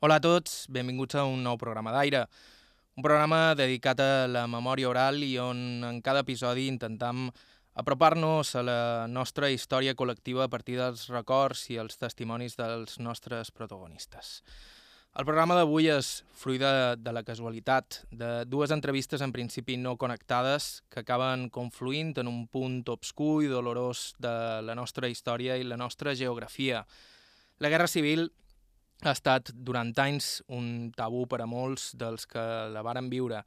[0.00, 2.22] Hola a tots, benvinguts a un nou programa d'aire.
[2.96, 7.26] Un programa dedicat a la memòria oral i on en cada episodi intentam
[7.76, 8.78] apropar-nos a la
[9.12, 14.40] nostra història col·lectiva a partir dels records i els testimonis dels nostres protagonistes.
[15.20, 19.98] El programa d'avui és fruit de, de la casualitat, de dues entrevistes en principi no
[20.00, 25.68] connectades que acaben confluint en un punt obscur i dolorós de la nostra història i
[25.68, 26.86] la nostra geografia.
[27.60, 28.30] La Guerra Civil
[29.08, 33.42] ha estat durant anys un tabú per a molts dels que la varen viure.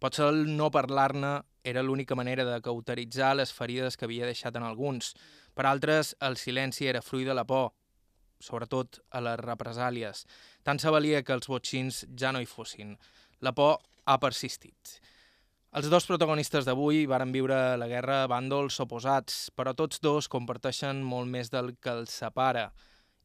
[0.00, 1.32] Potser el no parlar-ne
[1.64, 5.14] era l'única manera de cauteritzar les ferides que havia deixat en alguns.
[5.54, 7.72] Per altres, el silenci era fruit de la por,
[8.40, 10.24] sobretot a les represàlies.
[10.64, 12.96] Tant se valia que els botxins ja no hi fossin.
[13.40, 15.00] La por ha persistit.
[15.76, 21.04] Els dos protagonistes d'avui varen viure la guerra a bàndols oposats, però tots dos comparteixen
[21.04, 22.70] molt més del que els separa–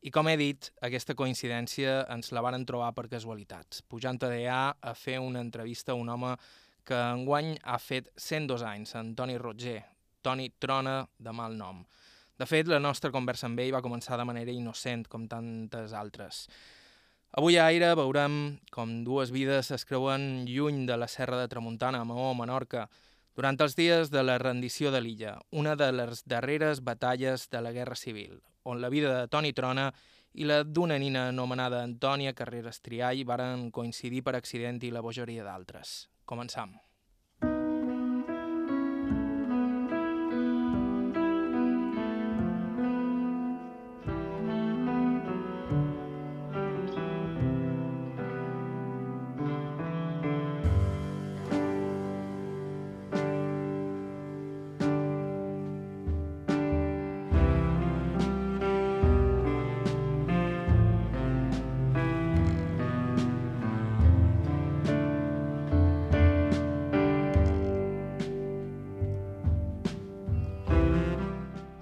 [0.05, 4.59] i com he dit, aquesta coincidència ens la varen trobar per casualitat, pujant a DA
[4.77, 6.36] a fer una entrevista a un home
[6.85, 9.80] que enguany ha fet 102 anys, en Toni Roger,
[10.21, 11.82] Toni Trona de mal nom.
[12.38, 16.46] De fet, la nostra conversa amb ell va començar de manera innocent, com tantes altres.
[17.34, 22.05] Avui a Aire veurem com dues vides es creuen lluny de la serra de Tramuntana,
[22.05, 22.85] a Maó, Menorca,
[23.34, 27.74] durant els dies de la rendició de l'illa, una de les darreres batalles de la
[27.74, 29.90] Guerra Civil, on la vida de Toni Trona
[30.35, 35.48] i la d'una nina anomenada Antònia Carreras Triall varen coincidir per accident i la bogeria
[35.48, 36.02] d'altres.
[36.26, 36.76] Començam.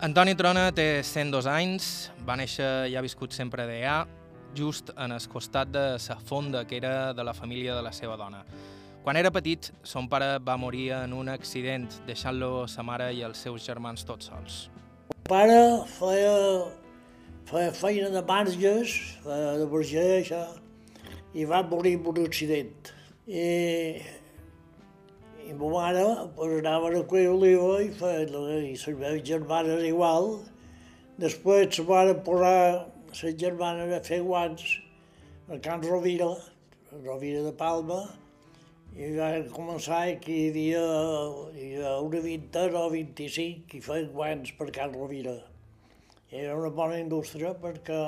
[0.03, 1.85] Antoni Trona té 102 anys,
[2.27, 4.01] va néixer i ha viscut sempre a
[4.53, 8.17] just en el costat de sa fonda, que era de la família de la seva
[8.17, 8.43] dona.
[9.01, 13.37] Quan era petit, son pare va morir en un accident, deixant-lo sa mare i els
[13.37, 14.69] seus germans tots sols.
[15.15, 16.35] El pare feia,
[17.47, 20.43] feia feina de marges, de berger, això,
[21.33, 22.91] i va morir en un accident.
[23.25, 23.47] I
[25.47, 26.03] i ma mare
[26.35, 30.27] pues, anava a cuir oliva i feia, i les meves germanes igual.
[31.19, 34.65] Després se van posar les germanes a fer guants
[35.51, 36.31] a Can Rovira,
[36.91, 38.01] a Rovira de Palma,
[38.95, 40.83] i van començar que hi havia,
[41.53, 45.37] hi havia una vintena o 25 que feien guants per Can Rovira.
[46.31, 48.03] Era una bona indústria perquè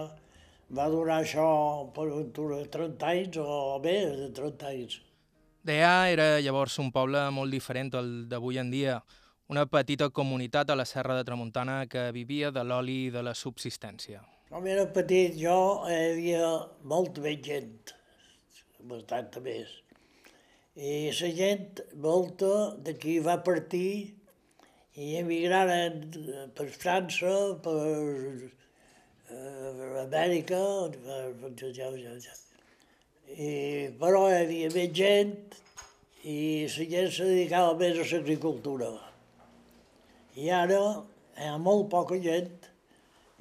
[0.77, 1.49] va durar això
[1.93, 5.04] per 30 anys o més de 30 anys.
[5.65, 8.99] Deà era llavors un poble molt diferent al d'avui en dia,
[9.49, 13.33] una petita comunitat a la Serra de Tramuntana que vivia de l'oli i de la
[13.39, 14.21] subsistència.
[14.51, 15.57] Quan era petit jo
[15.89, 16.51] hi havia
[16.93, 17.95] molta més gent,
[18.93, 19.73] bastanta més.
[20.77, 22.53] I la gent, molta,
[22.85, 23.89] d'aquí va partir
[25.01, 26.01] i emigraren
[26.53, 28.53] per França, per,
[29.33, 32.41] per Amèrica, per, per, ja, ja, ja
[33.33, 33.49] i,
[33.99, 35.35] però hi havia més gent
[36.25, 38.91] i la gent se dedicava més a l'agricultura.
[40.35, 40.79] I ara
[41.37, 42.69] hi ha molt poca gent,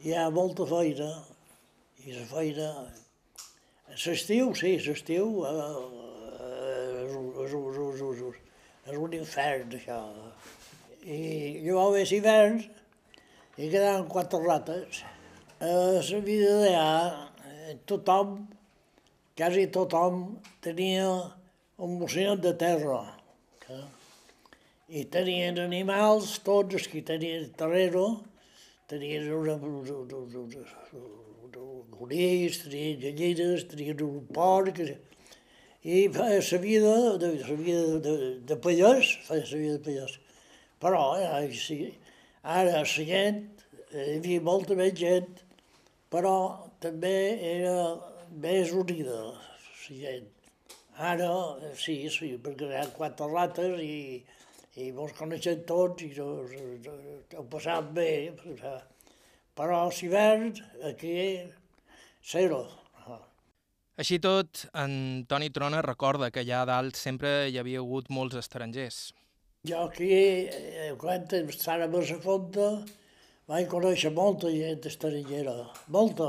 [0.05, 1.11] hi ha molta feina,
[2.05, 2.69] i la feina...
[3.95, 5.53] L'estiu, sí, l'estiu eh,
[7.05, 7.13] és,
[7.45, 8.41] és, és, és,
[8.91, 9.99] és un infern, això.
[11.05, 11.21] I
[11.63, 12.59] llavors hivern
[13.57, 15.05] i quedaven quatre rates.
[15.61, 18.35] A la vida d'allà tothom
[19.37, 21.09] quasi tothom tenia
[21.79, 23.03] un mocinat de terra.
[23.63, 23.81] Que,
[24.95, 28.23] I tenien animals, tots els que tenien terreno,
[28.91, 29.57] tenien una,
[31.99, 34.81] conills, tenien gallines, tenien un porc,
[35.85, 38.15] i feia la vida de, la vida de,
[38.49, 40.19] de pallès, feia la vida de pallès.
[40.81, 41.81] Però eh, sí,
[42.43, 43.45] ara la gent,
[43.93, 45.43] hi havia molta més gent,
[46.13, 46.37] però
[46.85, 47.17] també
[47.57, 47.79] era
[48.43, 50.31] més unida, la gent.
[50.95, 51.31] Ara,
[51.75, 54.23] sí, sí, perquè hi ha quatre rates i,
[54.79, 58.11] i mos coneixem tots i ho passat bé.
[59.59, 60.55] Però l'hivern,
[60.87, 61.17] aquí,
[62.31, 62.63] zero.
[63.95, 69.13] Així tot, en Toni Trona recorda que allà dalt sempre hi havia hagut molts estrangers.
[69.65, 70.11] Jo aquí,
[70.51, 72.67] eh, quan estàvem a la fonda,
[73.47, 75.55] vaig conèixer molta gent estrangera,
[75.87, 76.27] molta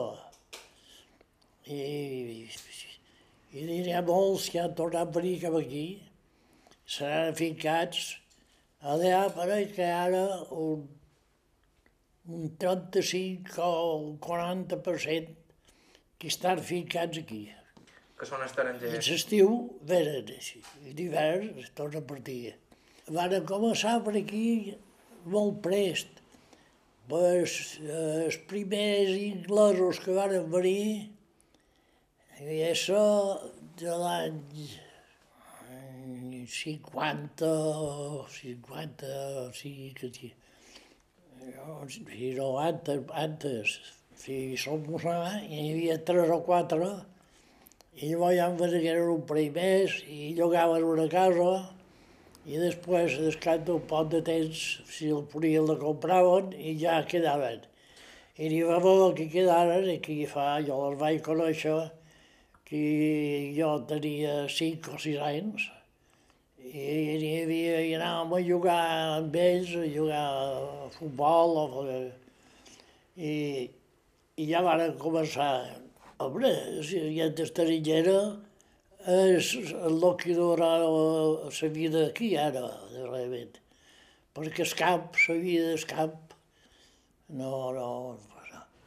[1.68, 2.48] i
[3.56, 5.86] I n'hi ha molts que han tornat a venir cap aquí,
[6.86, 8.18] seran afincats.
[8.86, 10.84] Allà pareix que ara un,
[12.28, 15.32] un 35 o un 40%
[16.20, 17.46] que estan fincats aquí.
[18.20, 19.10] Que són I estrangers.
[19.12, 19.56] l'estiu
[19.88, 22.54] venen així, i l'hivern es torna a partir.
[23.08, 24.76] Van començar per aquí
[25.26, 26.22] molt prest.
[27.08, 31.12] Pues, eh, els primers inglesos que van venir,
[32.44, 33.02] i això
[33.80, 34.42] de l'any
[35.72, 39.12] eh, 50 o 50
[39.44, 40.34] o sigui que sí.
[41.46, 43.78] Jo, si no, antes, antes,
[44.20, 46.92] si som hi havia tres o quatre
[47.96, 51.52] i llavors ja em vengueren un parell més i llogaven una casa
[52.46, 54.60] i després, descat d'un pot de temps,
[54.92, 57.64] si el podien la compraven i ja quedaven.
[58.38, 61.80] I n'hi va haver que quedaren i que fa, jo els vaig conèixer,
[62.66, 62.84] que
[63.58, 65.70] jo tenia 5 o 6 anys
[66.66, 68.82] i n'hi havia, i anàvem a jugar
[69.20, 71.98] amb ells, a jugar a futbol, o,
[73.16, 73.34] i,
[74.42, 75.52] i ja van començar
[76.24, 76.50] Home,
[76.88, 78.20] si hi ha estrangera,
[79.12, 83.58] és el que donarà la vida aquí ara, realment.
[84.36, 86.16] Perquè el camp, la vida del camp,
[87.42, 87.90] no, no.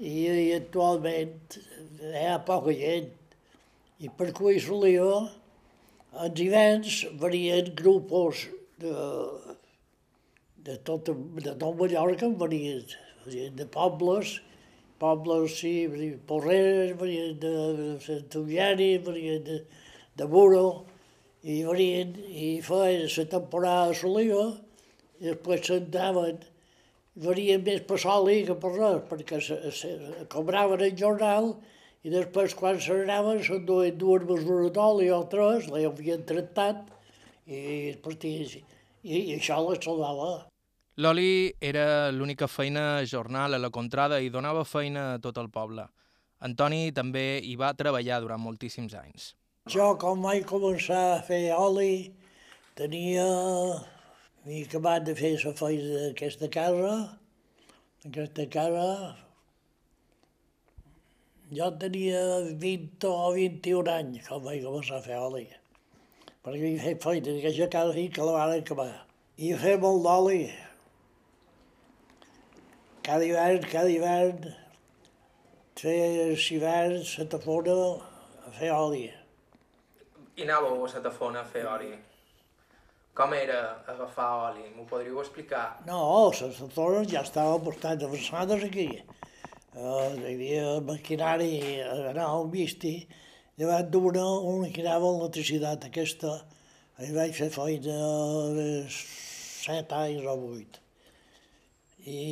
[0.01, 1.59] I, i actualment
[2.01, 3.13] hi ha poca gent.
[3.99, 5.07] I per hi solia,
[6.23, 8.45] els hiverns venien grupos
[8.79, 8.93] de,
[10.67, 11.09] de, tot,
[11.43, 12.85] de tot Mallorca, venien
[13.25, 14.37] venien de pobles,
[15.03, 19.57] pobles, sí, venien Porreres, venien de, de Santillani, venien de,
[20.17, 20.85] de Muro,
[21.43, 24.45] i venien i feien la temporada de l'oliva,
[25.19, 26.39] i després s'entraven,
[27.27, 29.93] venien més per soli que per res, perquè se, se,
[30.31, 31.51] cobraven el jornal
[32.07, 36.87] i després quan se n'anaven se'n duien dues mesures d'oli o tres, la havien tractat
[37.49, 38.63] i així.
[39.03, 40.31] I, i això la salvava.
[40.99, 45.87] L'oli era l'única feina jornal a la contrada i donava feina a tot el poble.
[46.43, 49.33] Antoni també hi va treballar durant moltíssims anys.
[49.71, 52.11] Jo, quan vaig començar a fer oli,
[52.79, 53.29] tenia...
[54.47, 56.93] M'he acabat de fer la feina d'aquesta casa.
[58.07, 58.85] Aquesta casa...
[61.49, 62.21] Jo tenia
[62.61, 65.47] 20 o 21 anys quan vaig començar a fer oli.
[66.45, 68.91] Perquè he fet feina d'aquesta casa i que la van acabar.
[69.41, 70.43] I fet molt d'oli.
[73.07, 74.51] Cada hivern, cada hivern,
[75.95, 77.79] els hiverns, la tafona,
[78.45, 79.07] a fer oli.
[80.37, 81.95] I anàveu a la tafona a fer oli.
[83.17, 84.69] Com era agafar oli?
[84.77, 85.81] M'ho podríeu explicar?
[85.89, 88.91] No, les autores ja estaven bastant avançades aquí.
[89.79, 91.53] Uh, hi havia maquinari,
[92.11, 92.91] anàvem visti,
[93.61, 96.33] davant d'una, una que anava amb electricitat aquesta,
[96.99, 97.99] hi vaig fer feina
[98.57, 100.81] de set anys o vuit.
[102.11, 102.25] I,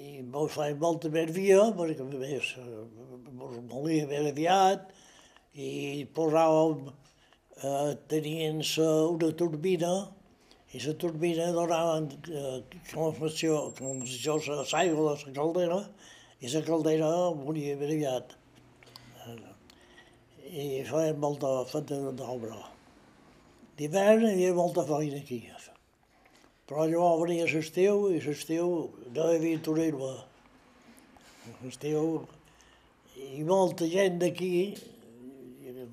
[0.00, 2.54] i m'ho feia molta més via, perquè a més
[3.42, 4.86] mos molia ben aviat,
[5.52, 6.86] i posàvem,
[7.58, 9.92] eh, tenien una turbina,
[10.72, 12.56] i la turbina donaven eh,
[12.94, 15.82] calefacció, calefacció a l'aigua de la caldera,
[16.40, 18.36] i la caldera moria ben aviat.
[20.50, 22.58] I feien molta feina d'obra.
[23.76, 25.40] D'hivern hi havia molta feina aquí.
[26.70, 28.72] Però llavors venia l'estiu i l'estiu
[29.16, 30.12] no hi havia turisme.
[31.60, 32.24] L'estiu
[33.20, 34.54] i molta gent d'aquí,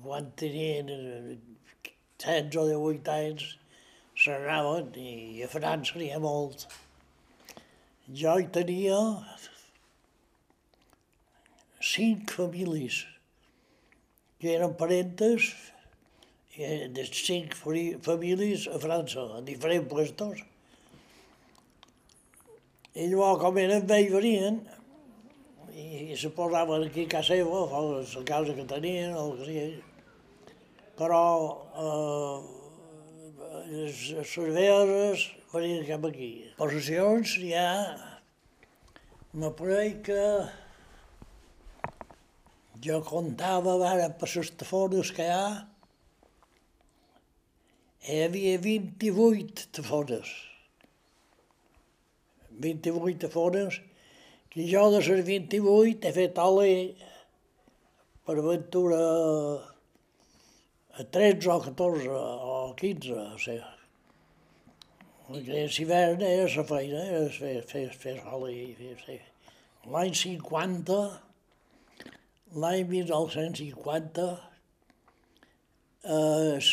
[0.02, 0.88] quan tenien
[2.24, 3.44] 16 o 18 anys,
[4.16, 6.64] se n'anaven i a França n'hi ha molt.
[8.22, 8.96] Jo hi tenia
[11.88, 13.06] cinc famílies
[14.38, 15.50] que eren parentes
[16.56, 20.42] eh, de cinc famílies a França, a diferents puestos.
[22.94, 24.60] I llavors, com eren vells, venien
[25.78, 29.48] i se posaven aquí a casa seva, a la casa que tenien, o el que
[29.48, 29.82] sigui.
[30.98, 31.24] Però
[31.86, 32.38] eh,
[33.70, 34.00] les,
[34.32, 36.30] cerveses venien cap aquí.
[36.58, 37.68] Possessions hi ha,
[39.38, 40.24] me pareix que
[42.84, 45.46] jo comptava ara per les tafones que hi ha,
[48.06, 50.34] hi havia 28 tafones.
[52.66, 53.80] 28 tafones,
[54.50, 56.76] que jo de les 28 he fet oli
[58.26, 59.02] per aventura
[60.98, 63.74] a 13 o 14 o 15, o sigui.
[65.28, 68.74] Perquè l'hivern era la feina, era fer, fer, fer oli.
[69.92, 70.96] L'any 50,
[72.56, 74.28] l'any 1950,
[76.04, 76.68] es,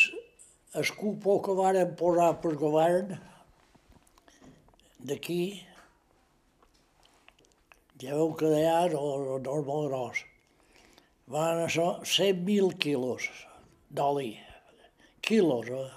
[0.74, 3.16] el cupo que varen posar per govern
[5.10, 5.42] d'aquí,
[8.00, 9.04] ja veu que d'allà no,
[9.44, 10.24] no és molt gros,
[11.36, 13.28] van a ser 100.000 quilos
[13.90, 14.32] d'oli.
[15.26, 15.90] Quilos, eh?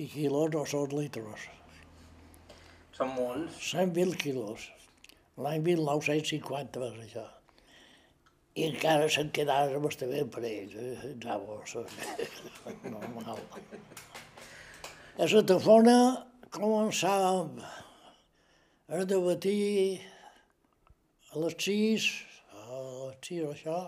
[0.00, 1.48] I quilos no són litres.
[2.96, 3.58] Són molts.
[3.72, 4.70] 100.000 quilos.
[5.40, 7.26] L'any 1950 va ser això.
[8.58, 10.74] I encara se'n quedaven bastament per ells.
[10.74, 11.12] Eh?
[11.12, 11.60] Anava
[12.90, 13.44] normal.
[15.20, 15.96] A la tafona
[16.54, 17.60] començàvem
[18.90, 20.00] a debatir
[21.30, 22.06] a les 6,
[22.58, 23.80] a les 6 o això,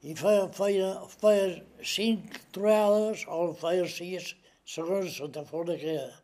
[0.00, 0.90] i feia, feia,
[1.22, 1.48] feia
[1.94, 4.34] cinc truades o feia sis
[4.74, 6.16] segons la tafona que era.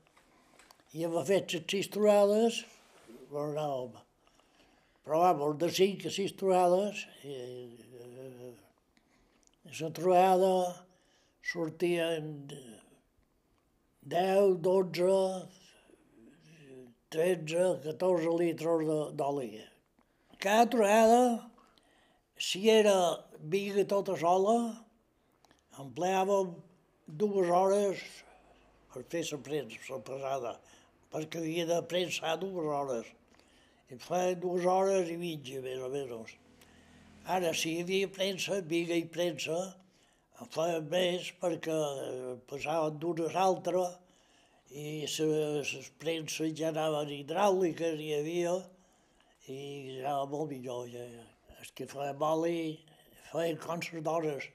[0.96, 2.64] I hem fet les sis truades,
[3.32, 4.05] anàvem.
[5.06, 7.34] Però vamos, de cinc a sis truades, i,
[8.02, 8.54] eh,
[9.78, 10.54] la truada
[11.46, 12.32] sortien
[14.02, 15.18] 10, 12,
[17.14, 18.82] 13, 14 litres
[19.20, 19.50] d'oli.
[20.42, 21.20] Cada truada,
[22.48, 22.96] si era
[23.54, 24.56] viga tota sola,
[25.84, 26.50] empleàvem
[27.06, 28.02] dues hores
[28.90, 30.56] per fer la premsa, la pesada,
[31.14, 33.15] perquè havia de prensar dues hores.
[33.86, 36.32] Feia dues hores i mitja, més o menys.
[37.34, 39.58] Ara, si hi havia premsa, viga i premsa,
[40.42, 41.76] en feien més perquè
[42.50, 43.84] passaven d'una a l'altra
[44.74, 48.56] i les premses ja anaven hidràuliques, hi havia,
[49.46, 49.60] i
[50.00, 50.90] anava molt millor.
[50.90, 51.06] Ja.
[51.60, 52.60] Els que feien oli
[53.30, 54.50] feien com les dones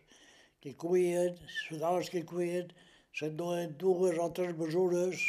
[0.62, 1.40] que cuien,
[1.72, 2.72] les dones que cuien,
[3.16, 5.24] se'n duen dues o tres mesures,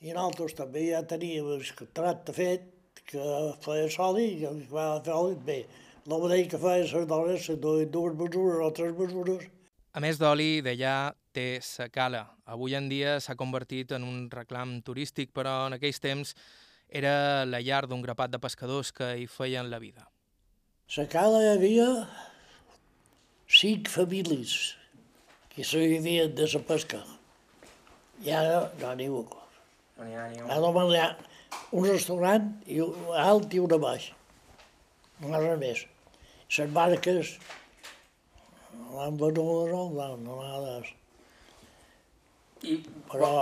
[0.00, 2.66] i nosaltres també ja teníem el contracte fet,
[3.08, 3.22] que
[3.64, 5.62] feia sol i va fer oli bé.
[6.08, 9.48] Mateix que feien les dones, se'n duen dues mesures o tres mesures.
[9.92, 12.22] A més d'oli, d'allà té sa cala.
[12.46, 16.34] Avui en dia s'ha convertit en un reclam turístic, però en aquells temps
[16.88, 20.06] era la llar d'un grapat de pescadors que hi feien la vida.
[20.96, 21.88] La cala hi havia
[23.48, 24.76] cinc famílies
[25.52, 27.02] que se vivien de la pesca.
[28.24, 29.47] I ara no n'hi ha.
[29.98, 31.08] No n'hi ha ni hi ha
[31.74, 34.04] un restaurant i un alt i una baix.
[35.20, 35.80] No hi ha res més.
[36.58, 37.32] Les barques
[38.92, 40.92] l'han venudes o no res.
[42.62, 42.78] I
[43.10, 43.32] Però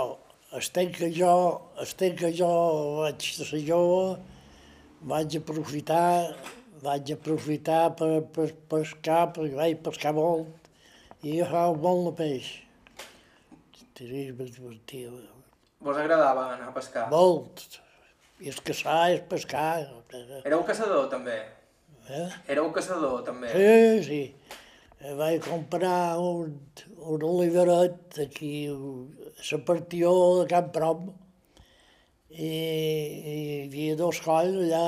[0.57, 2.49] estem que jo, estem que jo
[3.03, 4.17] vaig ser jove,
[5.13, 6.33] vaig aprofitar,
[6.81, 10.69] vaig aprofitar per, per pescar, perquè vaig pescar molt,
[11.21, 12.53] i agafava molt de peix.
[13.97, 15.36] Tenia
[15.87, 17.09] vos agradava anar a pescar?
[17.11, 17.67] molt.
[18.37, 19.87] I és caçar, és pescar.
[20.45, 21.37] Éreu caçador, també?
[22.07, 22.27] Eh?
[22.53, 23.49] Éreu caçador, també?
[23.49, 24.19] Sí, sí.
[24.99, 26.53] Eh, Vaig comprar un,
[26.97, 31.09] un oliveret aquí, a la partió de Camp Prom,
[32.29, 34.85] i, i hi havia dos colls allà,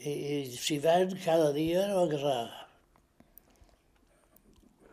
[0.00, 2.44] i, i s'hi ven cada dia no, a caçar.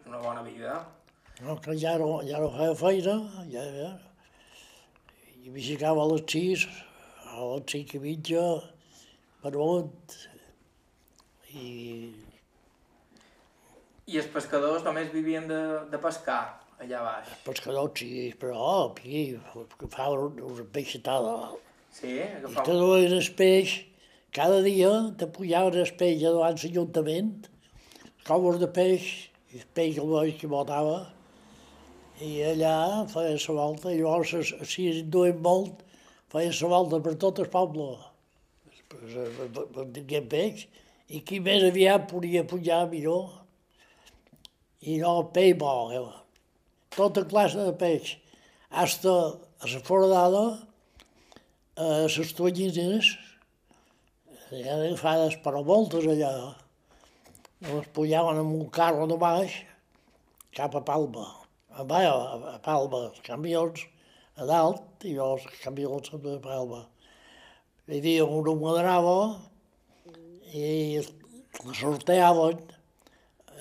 [0.09, 0.81] Una bona vida.
[1.43, 3.21] No, que ja no, ja no feia feina,
[3.55, 3.93] ja, ja.
[5.43, 6.61] I m'aixecava a les sis,
[7.27, 8.43] a les cinc i mitja,
[9.43, 10.13] per munt,
[11.51, 11.71] i
[14.07, 15.59] I els pescadors només vivien de,
[15.91, 16.39] de pescar,
[16.79, 17.33] allà baix?
[17.43, 21.35] pescador sí, però aquí agafaven una peixetada.
[21.91, 22.15] Sí?
[22.23, 23.75] I te duien el peix,
[24.35, 27.33] cada dia te pujaven el peix a davant l'Ajuntament,
[28.27, 29.11] coves de peix,
[29.51, 30.97] i el peix el veig que botava,
[32.21, 35.83] i allà feia la volta, i llavors es- si en duien molt,
[36.29, 37.97] feia la volta per tot el poble,
[38.89, 40.67] per, per, per, per tinguer peix,
[41.09, 43.29] i qui més aviat podia pujar millor,
[44.81, 46.03] i no peix bo, eh?
[46.95, 48.17] tota classe de peix,
[48.69, 49.11] hasta
[49.63, 50.43] a la foradada,
[51.75, 53.13] a les tonyines,
[54.53, 56.33] ja agafades per a voltes allà,
[57.63, 59.63] les pujaven amb un carro de baix
[60.53, 61.42] cap a Palma.
[61.81, 63.87] Baix, a, a Palma, els camions
[64.37, 66.83] a dalt i els camions a Palma.
[67.89, 69.17] Hi havia una madrava
[70.53, 72.61] i la sorteaven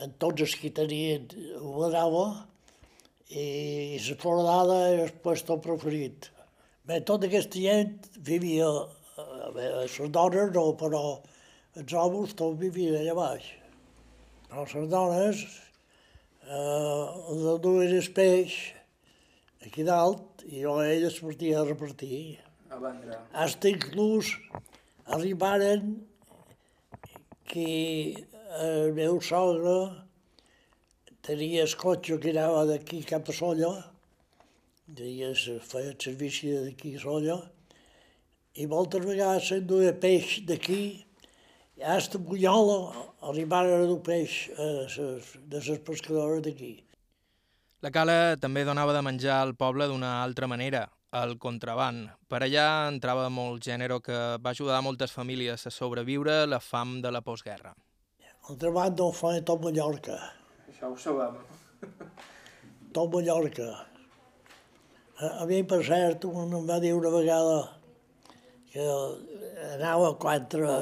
[0.04, 2.26] en tots els que tenien una madrava
[3.32, 6.28] i la foradada era el puesto preferit.
[6.84, 8.68] Bé, tota aquesta gent vivia,
[9.16, 11.02] eh, les dones no, però
[11.80, 13.46] els homes tots vivien allà baix.
[14.50, 15.44] Però les dones
[16.52, 18.56] eh, duien el peix
[19.66, 22.38] aquí dalt i jo elles sortia a repartir.
[22.70, 23.18] A vendre.
[23.32, 24.34] Hasta inclús
[25.06, 25.94] arribaren
[27.46, 28.16] que
[28.60, 29.76] el meu sogre
[31.22, 33.72] tenia el cotxe que anava d'aquí cap a Solla,
[34.86, 35.30] deia,
[35.70, 37.38] feia el servici d'aquí a Solla,
[38.58, 40.82] i moltes vegades s'enduia peix d'aquí,
[41.78, 42.78] i hasta Bunyola
[43.28, 46.74] arribaren a dur peix a ses, de les pescadores d'aquí.
[47.82, 50.84] La cala també donava de menjar al poble d'una altra manera,
[51.22, 52.12] el contraband.
[52.30, 57.10] Per allà entrava molt gènere que va ajudar moltes famílies a sobreviure la fam de
[57.10, 57.74] la postguerra.
[58.50, 60.18] El treball no fa tot Mallorca.
[60.68, 61.36] Això ho sabem.
[62.94, 63.68] Tot Mallorca.
[65.18, 67.60] A, a mi, per cert, un em va dir una vegada
[68.72, 68.84] que
[69.74, 70.76] anava contra,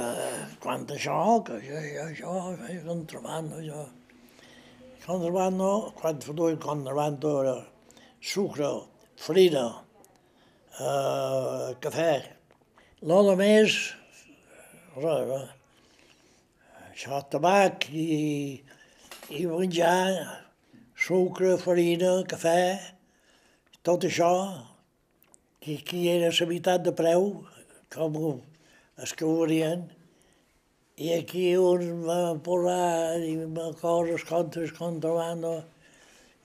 [0.62, 3.86] contra això, que això, això, això, contrabando, això.
[5.02, 7.56] Contrabando, quan duien contrabando era
[8.22, 8.70] sucre,
[9.18, 9.64] farina,
[10.78, 12.12] eh, cafè.
[13.02, 13.80] Lo de més,
[14.94, 15.50] res, res.
[16.92, 18.62] Això, tabac i,
[19.34, 20.38] i menjar,
[20.94, 22.60] sucre, farina, cafè,
[23.82, 24.34] tot això,
[25.58, 27.32] que aquí era la meitat de preu,
[27.90, 29.88] com ho varien,
[31.00, 33.34] i aquí un va posar i
[33.80, 35.52] coses contra el contrabando,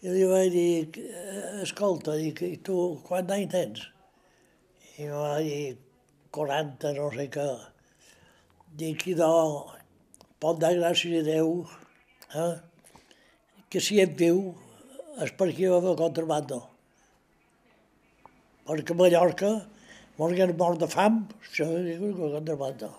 [0.01, 1.05] i li vaig dir,
[1.61, 2.31] escolta, i,
[2.65, 3.83] tu quant anys tens?
[4.97, 5.75] I va dir
[6.33, 7.47] 40, no sé què.
[8.81, 9.31] Dic, idò,
[10.41, 11.51] pot dar gràcies a Déu,
[12.33, 12.53] eh?
[13.69, 14.41] que si em viu
[15.21, 16.63] és perquè va fer contrabando.
[18.65, 19.53] Perquè a Mallorca
[20.17, 22.91] morien mort de fam, això és contrabando.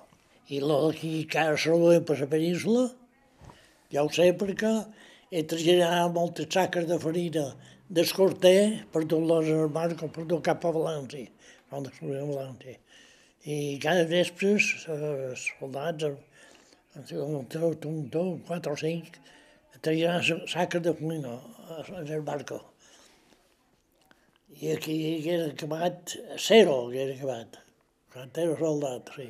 [0.48, 2.84] I lo d'aquí que ara saludem per la península,
[3.92, 4.72] ja ho sé perquè
[5.30, 7.46] he traslladat moltes saques de farina
[7.90, 11.30] d'escorter per tot les armades, per tot cap a València,
[11.70, 12.78] on de València.
[13.46, 16.08] I cada vespre els soldats,
[17.12, 17.76] un, un,
[18.22, 19.20] un, quatre o cinc,
[19.82, 21.36] traien saques de farina
[22.06, 22.62] el barco.
[24.56, 27.58] I aquí era acabat, zero que era acabat,
[28.12, 29.26] quan era soldat, sí.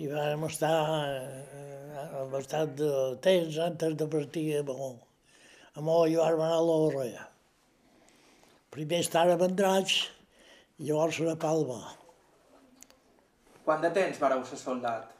[0.00, 2.92] I vam estar eh, bastant de
[3.26, 4.94] temps antes de partir a Mó.
[5.76, 7.26] A Mó i vam anar a l'Orrea.
[8.72, 9.92] Primer estava a Vendraig
[10.78, 11.80] i llavors a Palma.
[13.66, 15.12] Quant de temps vareu ser soldat?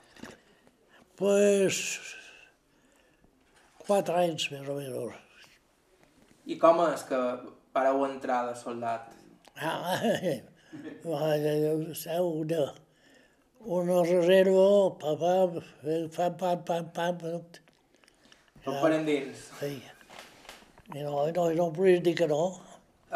[1.20, 1.82] Pues,
[3.84, 5.22] quatre anys més o menys.
[6.46, 7.20] I com és que
[7.76, 9.12] vareu entrar de soldat?
[9.56, 10.00] Ah,
[11.10, 11.32] va,
[12.24, 12.62] una,
[13.80, 14.66] una reserva,
[15.00, 15.60] pam, pam,
[16.16, 17.42] pam, pam, pam, pam, pam.
[18.66, 19.50] No farem dins.
[19.60, 19.74] Sí.
[20.94, 22.44] I no, no, no podies dir que no.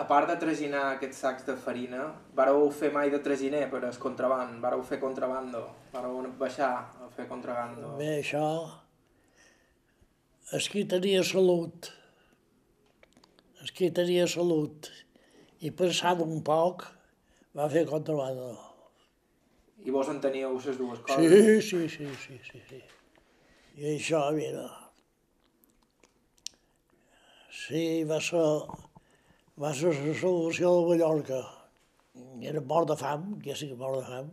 [0.01, 2.05] A part de traginar aquests sacs de farina,
[2.39, 4.61] vareu fer mai de traginer per el contraband?
[4.63, 5.65] Vareu fer contrabando?
[5.95, 6.71] Vareu baixar
[7.03, 7.97] a fer contrabando?
[7.99, 8.45] Bé, això...
[10.59, 11.91] És qui tenia salut.
[13.65, 14.89] És qui tenia salut.
[15.61, 16.87] I pensant un poc,
[17.57, 18.55] va fer contrabando.
[19.85, 21.65] I vos en teníeu les dues coses?
[21.69, 22.81] Sí, sí, sí, sí, sí, sí.
[23.81, 24.69] I això, mira...
[27.61, 28.45] Sí, va ser,
[29.61, 31.41] va ser la solució de Mallorca.
[32.51, 34.31] Era mort de fam, ja sí que mort de fam.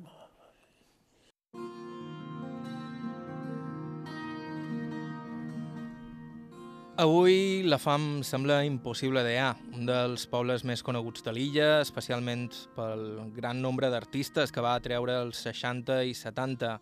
[6.97, 13.03] Avui la fam sembla impossible d'allà, un dels pobles més coneguts de l'illa, especialment pel
[13.35, 16.73] gran nombre d'artistes que va atreure als 60 i 70.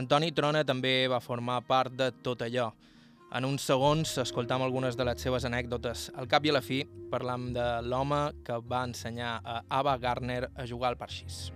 [0.00, 2.70] Antoni Trona també va formar part de tot allò.
[3.36, 6.08] En uns segons escoltam algunes de les seves anècdotes.
[6.16, 10.46] Al cap i a la fi parlam de l'home que va ensenyar a Ava Gardner
[10.56, 11.50] a jugar al parxís.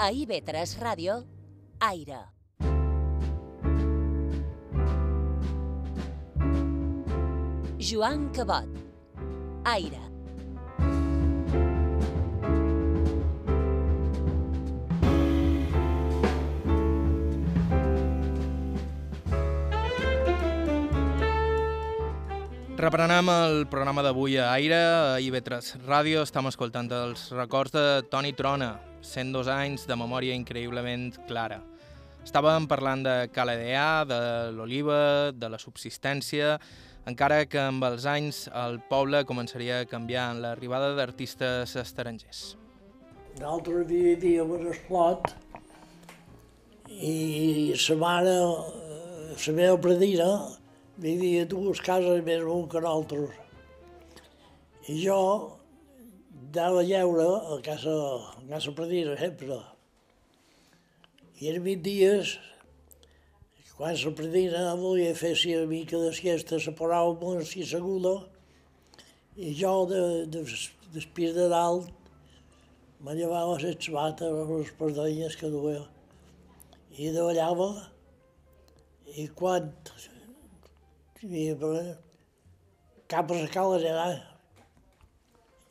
[0.00, 1.24] A IB3 Ràdio,
[1.80, 2.20] Aire.
[7.82, 8.68] Joan Cabot.
[9.66, 9.98] Aire.
[22.78, 26.22] Reprenem el programa d'avui a Aire, a IB3 Ràdio.
[26.22, 31.62] Estem escoltant els records de Toni Trona, 102 anys de memòria increïblement clara.
[32.24, 34.20] Estàvem parlant de Caladea, de
[34.52, 36.58] l'oliva, de la subsistència,
[37.08, 42.56] encara que amb els anys el poble començaria a canviar en l'arribada d'artistes estrangers.
[43.38, 45.30] Nosaltres vivíem a Esplot
[46.88, 48.34] i sa mare,
[49.38, 50.28] la meva predina,
[50.98, 53.30] vivia dues cases més un que nosaltres.
[54.88, 55.20] I jo
[56.48, 57.94] anava a lleure a casa,
[58.40, 59.58] a casa predina sempre.
[61.40, 62.38] I eren 20 dies,
[63.76, 68.14] quan la predina volia fer si una mica de siesta, se posava molt així seguda,
[69.36, 70.42] i jo de, de,
[70.96, 71.92] després de dalt
[73.04, 75.84] me llevava les sabates, les pardanyes que duia,
[76.98, 77.68] i davallava,
[79.14, 79.70] i quan
[81.22, 81.46] i
[83.08, 84.37] cap a la cala nedar.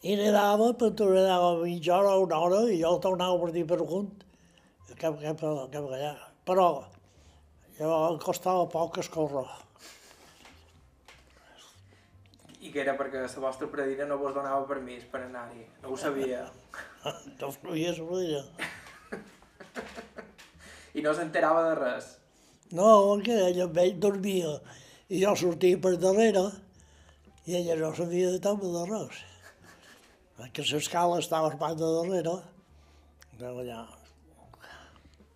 [0.05, 3.79] I nedava, però tu nedava mitja hora, una hora, i jo tornava per dir per
[3.81, 4.23] amunt,
[4.93, 5.41] cap, cap,
[5.73, 6.11] cap allà.
[6.45, 6.67] Però
[7.79, 9.47] jo em costava poc escórrer.
[12.61, 15.97] I que era perquè la vostra predina no vos donava permís per anar-hi, no ho
[15.97, 16.45] sabia.
[17.39, 18.41] No fluïa la predina.
[20.97, 22.09] I no s'enterava de res.
[22.75, 24.57] No, perquè ella ell dormia
[25.07, 26.43] i jo sortia per darrere
[27.47, 29.21] i ella no sabia de tot de res.
[30.37, 32.35] Perquè l'escala estava a de darrere.
[33.47, 33.81] Allà.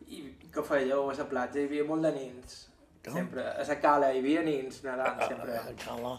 [0.07, 0.21] I
[0.53, 1.61] què fèieu a la platja?
[1.61, 2.57] Hi havia molt de nins.
[3.05, 3.15] Com?
[3.17, 5.57] Sempre, a la cala hi havia nins nedant, sempre.
[5.57, 6.15] A la cala.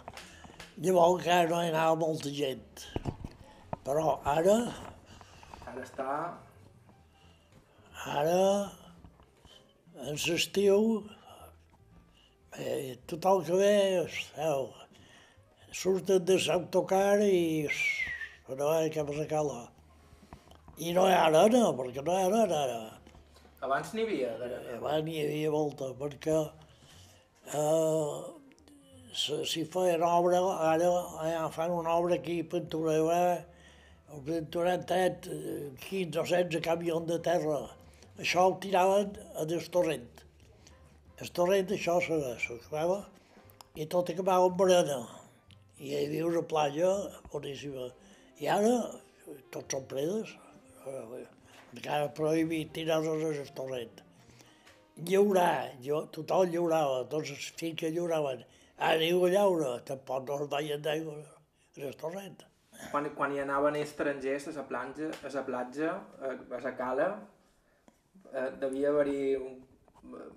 [0.83, 2.87] Llavors encara no hi anava molta gent.
[3.87, 4.57] Però ara,
[5.73, 6.09] Ara està...
[8.16, 8.71] ara,
[10.03, 10.83] en l'estiu,
[12.59, 13.75] eh, tothom que ve,
[14.37, 14.66] veu,
[15.83, 17.68] surten de l'autocar i
[18.59, 19.61] no hi ha cap a la cala.
[20.79, 22.81] I no hi ha arena, perquè no hi ha arena ara.
[23.62, 24.77] Abans n'hi havia, d'arena.
[24.79, 26.38] Abans n'hi havia molta, perquè
[27.55, 28.17] eh,
[29.15, 30.41] si, feien obra,
[30.73, 30.91] ara
[31.29, 32.97] ja fan una obra aquí a Pintura,
[34.12, 35.29] el Pinturentet,
[35.88, 37.61] 15 o 16 camions de terra.
[38.19, 40.09] Això ho tiraven a des torrent.
[41.23, 42.99] El torrent això se s'acabava
[43.79, 44.99] i tot acabava amb arena.
[45.79, 46.91] I hi havia una platja
[47.33, 47.88] boníssima.
[48.42, 48.76] I ara
[49.55, 50.35] tots són predes.
[50.87, 51.26] Eh,
[51.72, 54.02] Encara prohibit tirar-los al torrent
[54.96, 58.44] llaurar, jo, tothom llaurava, tots els fills que llauraven.
[58.78, 62.42] Ara diu a llaure, tampoc no es veien d'aigua a el torrent.
[62.90, 67.09] Quan, quan hi anaven estrangers a la platja, a la platja, a, a la cala,
[68.33, 69.37] eh, devia haver-hi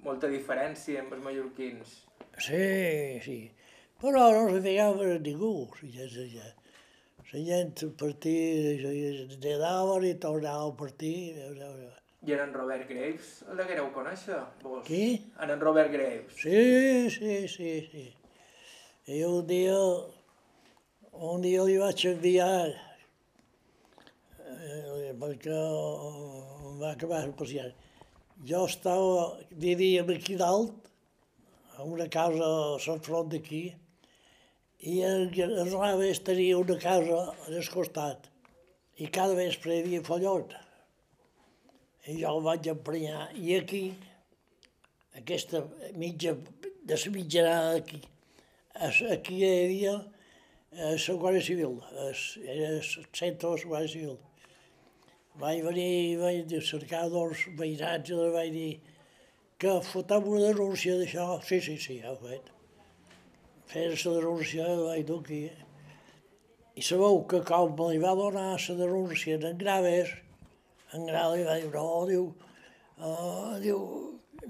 [0.06, 1.96] molta diferència amb els mallorquins.
[2.38, 3.40] Sí, sí,
[4.02, 6.62] però no se fijava en ningú, gent, la gent.
[7.36, 8.92] La gent partia,
[9.44, 11.34] nedaven i tornaven a partir.
[12.24, 14.86] I en en Robert Graves el deguereu conèixer, vos?
[14.88, 15.02] Qui?
[15.44, 16.38] En en Robert Graves.
[16.40, 18.06] Sí, sí, sí, sí.
[19.12, 19.76] I un dia,
[21.34, 22.72] un dia li vaig enviar,
[24.48, 27.76] eh, perquè em va acabar pacient.
[28.48, 30.88] Jo estava, vivíem aquí dalt,
[31.76, 33.66] a una casa a Sant Front d'aquí,
[34.86, 38.28] i el, el Raves tenia una casa al costat,
[39.02, 40.54] i cada vespre hi havia follot.
[42.06, 43.24] I jo el vaig emprenyar.
[43.34, 43.82] I aquí,
[45.18, 45.64] aquesta
[45.98, 46.36] mitja,
[46.86, 48.02] de la mitjanada aquí,
[49.16, 51.80] aquí hi havia eh, la Guàrdia Civil,
[52.46, 54.18] era el centre de la Guàrdia Civil.
[55.42, 58.74] Vaig venir, vaig cercar dos veïnats i vaig dir
[59.60, 61.42] que fotem una denúncia d'això.
[61.42, 62.55] Sí, sí, sí, ja ho he fet.
[63.68, 65.50] Fes la denúncia, dur aquí.
[66.76, 70.10] I sabeu que com me li va donar la denúncia en Graves,
[70.94, 72.26] en Graves va dir, no, diu,
[73.00, 73.80] ah, diu,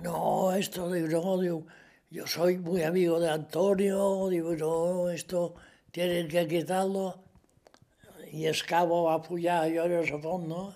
[0.01, 1.59] no, esto, diu, no, diu,
[2.09, 5.53] yo soy muy amigo de Antonio, digo, no, esto
[5.91, 7.15] tienen que quitarlo.
[8.31, 10.73] Y el cabo va a apoyar yo en ese fondo.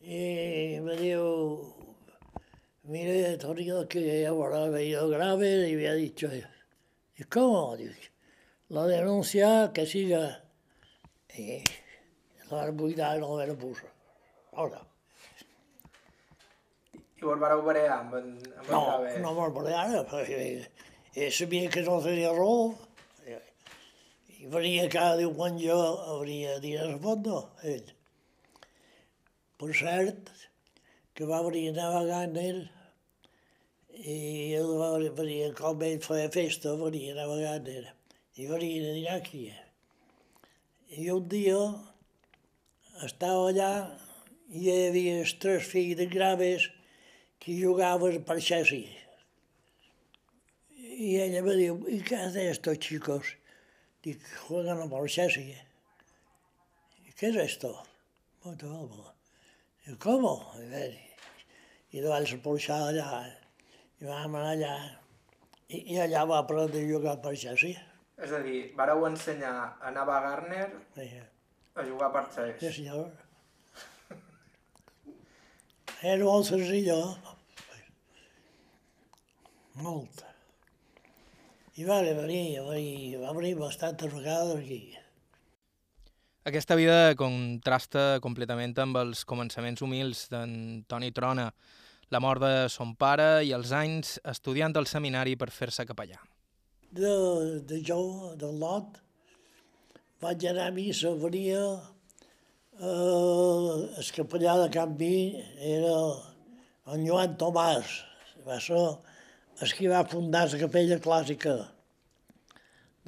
[0.00, 1.76] Y me dijo,
[2.84, 6.28] mire, Antonio, que ahora ha venido grave y me ha dicho,
[7.16, 7.76] ¿y cómo?
[7.76, 7.94] Digo,
[8.68, 10.44] la denuncia que siga.
[11.34, 11.62] Y
[12.50, 13.86] la arbulidad no me lo puso.
[14.52, 14.80] Ahora.
[17.16, 18.26] I vos vareu barear amb en,
[18.60, 20.40] amb en No, no me'l baralla, perquè
[21.16, 22.74] ell sabia que no tenia raó.
[24.36, 25.72] I venia cada diumenge,
[26.12, 27.88] hauria diners a fondo, ell.
[29.56, 30.28] Per cert,
[31.16, 32.60] que va venir a navegar amb ell,
[33.98, 37.94] E ele agora varia, realmente foi a festa, eu varia, era uma gandeira.
[38.36, 39.54] E varia, de ir aqui.
[40.90, 41.74] E um dia,
[43.02, 43.98] estava a olhar,
[44.50, 46.70] e havia as três filhas graves
[47.40, 48.94] que jogavam para chassi.
[50.76, 53.36] E ela me disse, e cá estes chicos
[54.02, 55.56] que jogam para chassi?
[57.16, 57.82] ¿qué es esto?
[58.44, 59.14] Bueno, ¿cómo?
[59.98, 60.52] ¿Cómo?
[61.90, 63.45] Y lo han expulsado ya.
[64.00, 64.74] I vam anar allà,
[65.68, 67.80] i, i allà va aprendre a jugar per Chelsea.
[68.16, 71.06] És a dir, vareu ensenyar a Nava Garner Sí,
[71.76, 72.58] a jugar per Chelsea.
[72.70, 73.10] sí senyor.
[76.02, 76.90] Era molt senzill,
[79.80, 80.22] molt.
[81.76, 84.80] I va venir, va venir, va venir bastantes vegades aquí.
[86.46, 91.50] Aquesta vida contrasta completament amb els començaments humils d'en Toni Trona,
[92.10, 96.20] la mort de son pare i els anys estudiant al seminari per fer-se capellà.
[96.96, 97.12] De,
[97.66, 99.00] de jo, del lot,
[100.22, 101.62] vaig anar a missa, venia
[102.80, 105.18] eh, el capellà de Canvi
[105.74, 105.96] era
[106.94, 107.98] en Joan Tomàs,
[108.46, 108.84] va ser
[109.64, 111.56] el que va fundar la capella clàssica.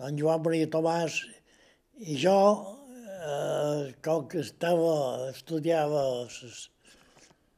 [0.09, 1.21] En Joan Maria Tomàs
[1.99, 2.39] i jo,
[3.15, 6.03] eh, com que estava, estudiava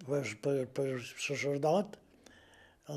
[0.07, 1.99] per, per, per sacerdot,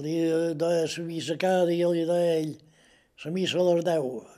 [0.03, 0.15] li
[0.57, 2.55] deia la missa cada dia, li deia ell,
[3.25, 4.31] la missa a les 10.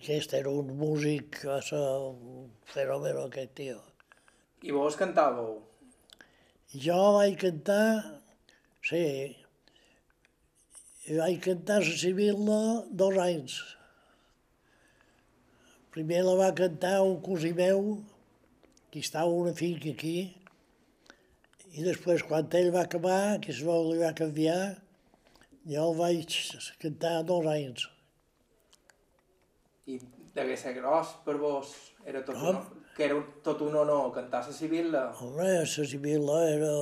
[0.00, 3.78] Aquest era un músic, va ser un fenomen aquest tio.
[4.64, 5.56] I vos cantàveu?
[6.74, 8.20] Jo vaig cantar,
[8.84, 9.04] sí,
[11.04, 13.58] i vaig cantar la Sibilla dos anys.
[15.94, 18.00] Primer la va cantar un cosí meu,
[18.90, 20.16] que estava una finca aquí,
[21.74, 24.58] i després, quan ell va acabar, que es va, li va canviar,
[25.66, 26.36] jo el vaig
[26.82, 27.88] cantar dos anys.
[29.90, 29.98] I
[30.36, 31.72] degué ser gros per vos?
[32.06, 32.60] Era tot Com?
[32.60, 35.02] un, que era tot un honor cantar la Sibilla?
[35.18, 36.72] Home, la Sibilla era,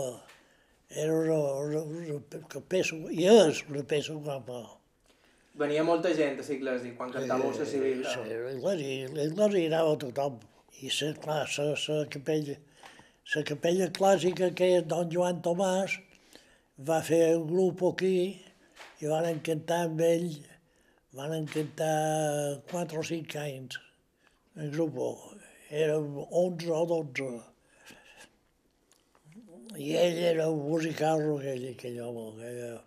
[0.90, 1.82] era una, una,
[2.18, 4.60] una peça, i és una peça guapa.
[5.62, 8.12] Venia molta gent a Sigles i quan cantàveu la Sibilla.
[8.12, 8.36] Sí,
[9.16, 10.40] l'Iglesias hi anava tothom.
[10.82, 12.56] I la, clar, la, la, capella,
[13.34, 15.94] la capella clàssica que és Don Joan Tomàs
[16.88, 18.14] va fer un grup aquí
[19.02, 20.28] i van cantar amb ell,
[21.16, 21.94] van cantar
[22.72, 23.78] 4 o 5 anys.
[24.56, 24.98] El grup
[25.70, 27.30] érem 11 o 12.
[29.80, 32.80] I ell era un musical, aquell, aquell home, aquell,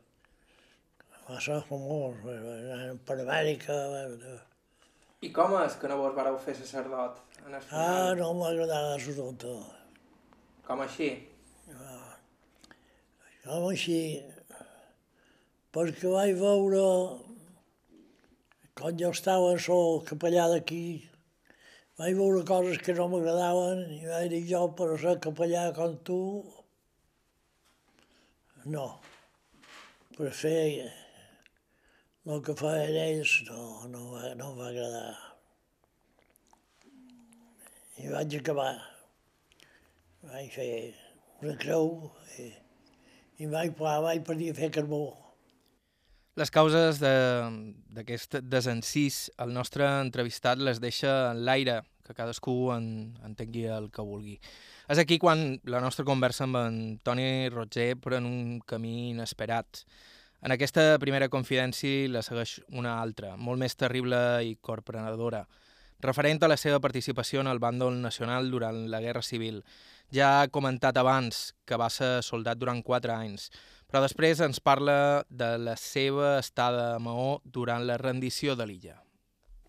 [1.30, 2.20] va ser famós,
[3.08, 3.78] per Amèrica.
[3.96, 4.42] va-
[5.26, 7.18] I com és que no vos vareu fer sacerdot
[7.48, 9.56] en el Ah, no m'agradava l'assumpte.
[10.66, 11.10] Com així?
[13.46, 14.00] Com així,
[15.76, 16.86] perquè vaig veure,
[18.74, 20.86] quan jo estava sol capellà d'aquí,
[22.02, 26.20] vaig veure coses que no m'agradaven i vaig dir jo per ser capellà com tu,
[28.66, 28.88] no.
[30.18, 30.90] Per fer
[32.26, 33.62] el que feien ells no,
[33.94, 35.16] no, no em va agradar.
[38.02, 38.95] I vaig acabar.
[40.26, 40.70] Vaig fer
[41.44, 41.92] una creu
[42.42, 42.48] i,
[43.44, 45.04] i vaig, vaig parir a fer carbó.
[46.36, 53.16] Les causes de- d'aquest desencís, el nostre entrevistat les deixa en l'aire, que cadascú en,
[53.26, 54.36] entengui el que vulgui.
[54.92, 59.86] És aquí quan la nostra conversa amb en Toni Roger pren un camí inesperat.
[60.46, 65.48] En aquesta primera confidència la segueix una altra, molt més terrible i corprenedora,
[66.04, 69.64] referent a la seva participació en el bàndol nacional durant la Guerra Civil.
[70.14, 73.50] Ja ha comentat abans que va ser soldat durant quatre anys,
[73.90, 79.00] però després ens parla de la seva estada a Maó durant la rendició de l'illa.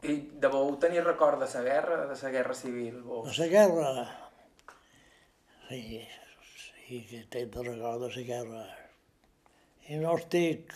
[0.03, 3.89] I deveu tenir record de la guerra, de la guerra civil, A la guerra,
[5.69, 6.03] sí,
[6.87, 8.67] sí que tinc de record de la guerra.
[9.89, 10.75] I no estic,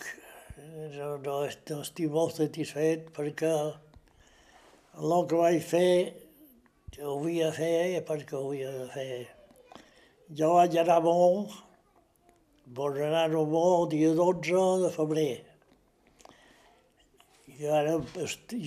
[0.57, 3.53] no, no, no estic molt satisfet perquè
[4.99, 6.13] el que vaig fer,
[6.91, 9.27] que ho havia de fer perquè ho havia de fer.
[10.35, 11.55] Jo vaig anar molt,
[12.75, 15.31] vaig anar molt el dia 12 de febrer.
[17.47, 17.97] I ara,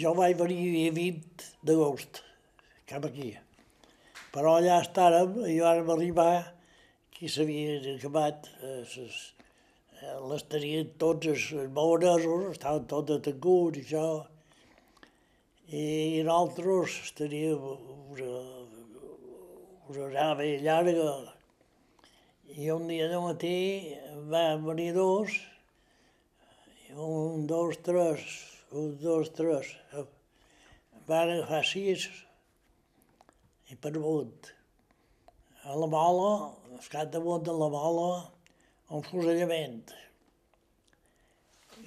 [0.00, 2.22] jo vaig venir el dia 20 d'agost,
[2.88, 3.32] cap aquí.
[4.34, 6.32] Però allà estàrem, i vàrem arribar,
[7.14, 8.82] que s'havien acabat, eh,
[10.02, 14.08] eh, les tenien tots els maonesos, estaven tots detenguts i això,
[15.74, 17.62] i nosaltres teníem
[18.14, 18.32] una,
[19.90, 21.14] una nave llarga,
[22.54, 23.58] i un dia de matí
[24.30, 25.34] van venir dos,
[26.94, 28.22] un, dos, tres,
[28.70, 29.72] un, dos, tres,
[31.08, 32.06] van agafar sis
[33.72, 34.52] i per amunt.
[35.64, 36.30] A la mola,
[36.70, 38.10] al cap damunt de la mola,
[38.94, 39.90] un fusellament.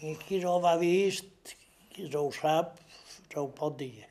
[0.02, 1.56] I qui no l'ha vist,
[1.94, 2.82] qui no ho sap,
[3.36, 4.08] ho pot dir.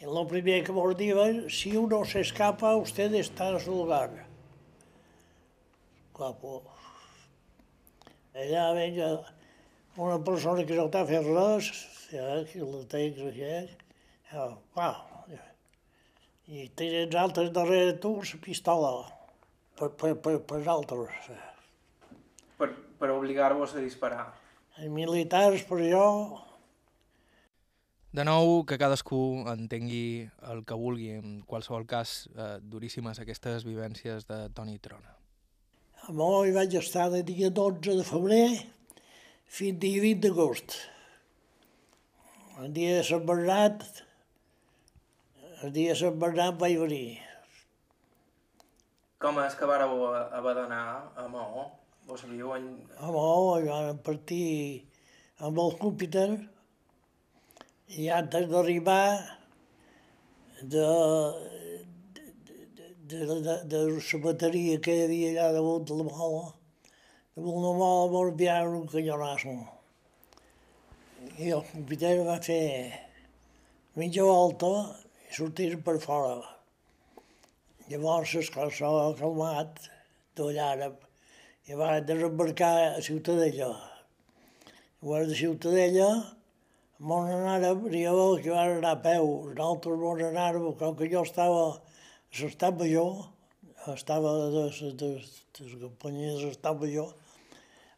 [0.00, 4.26] Y lo primero que nos dijeron, si uno se escapa, usted está en su lugar.
[6.12, 6.62] Guapo.
[8.36, 9.08] Allà veia
[9.96, 11.70] una persona que no t'ha fet res,
[12.10, 13.52] ja, que la tens aquí,
[14.28, 14.96] ja, uau.
[16.46, 18.90] I tens altres darrere tu la pistola,
[19.80, 21.30] per, per, per, per altres.
[22.60, 22.68] Per,
[23.00, 24.26] per obligar-vos a disparar.
[24.76, 26.04] Els militars, per jo,
[28.16, 31.10] de nou, que cadascú entengui el que vulgui.
[31.18, 35.12] En qualsevol cas, eh, duríssimes aquestes vivències de Toni Trona.
[36.08, 38.48] A Moi vaig estar de dia 12 de febrer
[39.58, 40.78] fins dia 20 d'agost.
[42.56, 43.84] El dia de Sant Bernat,
[45.60, 47.20] el dia de Sant Bernat vaig venir.
[49.20, 51.68] Com és que vareu haver d'anar a Maó?
[52.08, 52.68] Vos sabíeu en...
[52.96, 54.86] A Maó vam partir
[55.36, 56.30] amb el Júpiter,
[57.88, 59.36] i antes d'arribar
[60.62, 60.86] de,
[63.06, 66.48] de, de, de, de la bateria que hi havia allà damunt de la mola,
[67.36, 69.54] damunt la mola va enviar un canyonasso.
[71.38, 72.90] I el capità va fer
[73.94, 74.72] mitja volta
[75.28, 76.40] i sortir per fora.
[77.86, 79.78] Llavors, esclar, s'ha calmat,
[80.34, 80.96] d'allàrem,
[81.70, 83.70] i va desembarcar a Ciutadella.
[84.98, 86.08] Llavors, de Ciutadella,
[86.98, 91.20] Mon anàrem, n'hi havia que van anar a peu, nosaltres mon anàrem, com que jo
[91.26, 91.74] estava a
[92.40, 93.26] l'estat major,
[93.92, 95.10] estava de, de, de,
[95.58, 97.12] de la companyia de l'estat major,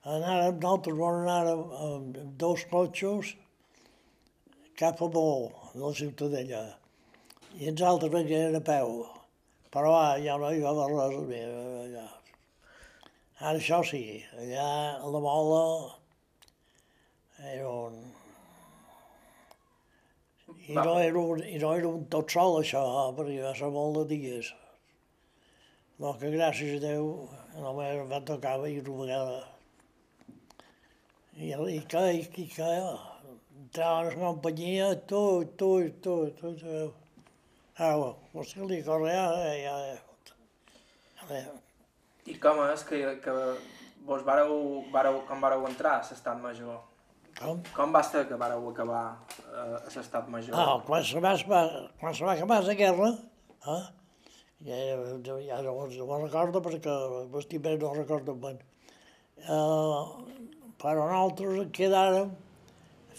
[0.03, 3.37] anàrem, nosaltres mon anàrem amb dos cotxes
[4.75, 5.31] cap a Mó,
[5.77, 6.67] de la Ciutadella,
[7.55, 9.05] i els altres venien a peu,
[9.71, 11.57] però ah, ja no hi va haver res més
[11.87, 12.07] allà.
[13.39, 15.67] Ara això sí, allà a la Mola
[17.47, 18.09] era un,
[20.69, 22.81] i no, era un, I no era un tot sol, això,
[23.17, 24.51] perquè va ser molt de dies.
[25.99, 27.07] No, que gràcies a Déu
[27.59, 29.39] només va tocar i una vegada.
[31.39, 32.69] I, i que, i, i que,
[33.63, 35.23] entrava en la companyia, tu,
[35.57, 35.71] tu,
[36.05, 36.77] tu, tu, tu.
[37.79, 39.27] O sigui, li corre, ja,
[39.63, 39.75] ja,
[42.29, 43.35] I com és que, que
[44.07, 44.55] vos vareu,
[44.93, 46.81] vareu, com vareu entrar a l'estat major?
[47.39, 47.61] Com?
[47.75, 49.03] Com va ser que vareu acabar
[49.39, 50.57] eh, a l'estat major?
[50.59, 51.35] Ah, quan se va,
[52.01, 53.13] quan se va acabar la guerra,
[53.75, 53.85] eh?
[54.67, 54.79] ja,
[55.23, 56.97] ja, ja no, no ho recordo perquè
[57.35, 58.59] l'estimé no ho recordo ben.
[59.39, 60.27] Uh,
[60.83, 62.35] però nosaltres quedàrem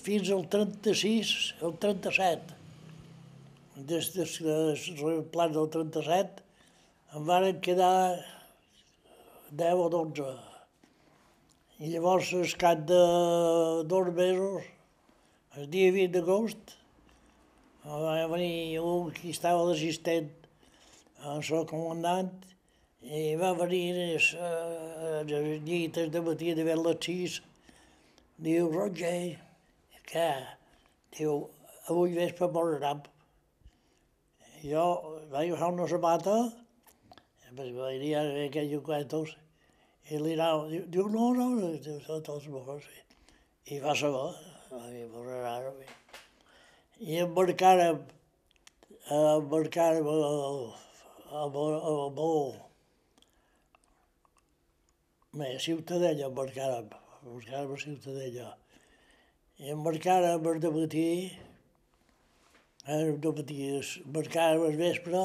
[0.04, 2.58] fins al 36, el 37.
[3.90, 6.44] Des, del plan del 37
[7.16, 8.20] em varen quedar
[9.64, 10.49] 10 o 12.
[11.80, 12.96] I llavors, al cap de
[13.88, 14.66] dos mesos,
[15.56, 16.74] el dia 20 d'agost,
[17.86, 20.28] va venir un que estava d'assistent
[21.32, 22.34] al seu comandant
[23.00, 27.40] i va venir a les llites de matí de les 6.
[28.44, 29.40] Diu, Roger,
[30.12, 30.30] què?
[31.16, 31.42] Diu,
[31.88, 33.06] avui vespre morarem.
[34.68, 34.90] Jo
[35.32, 36.40] vaig agafar una sabata,
[37.56, 39.40] vaig dir aquells cuentos,
[40.10, 42.88] i li anava, diu, diu no, no, diu, són tots morts.
[43.70, 44.30] I va saber,
[44.72, 45.74] va dir, morarà.
[47.00, 48.00] I embarcàrem,
[49.14, 50.64] embarcàrem al, al,
[51.42, 51.60] al,
[51.92, 52.00] al,
[55.46, 56.90] a Ciutadella embarcàrem,
[57.22, 58.48] embarcàrem a Ciutadella.
[59.62, 61.06] I embarcàrem el dematí,
[62.98, 63.60] el dematí,
[64.08, 65.24] embarcàrem al vespre,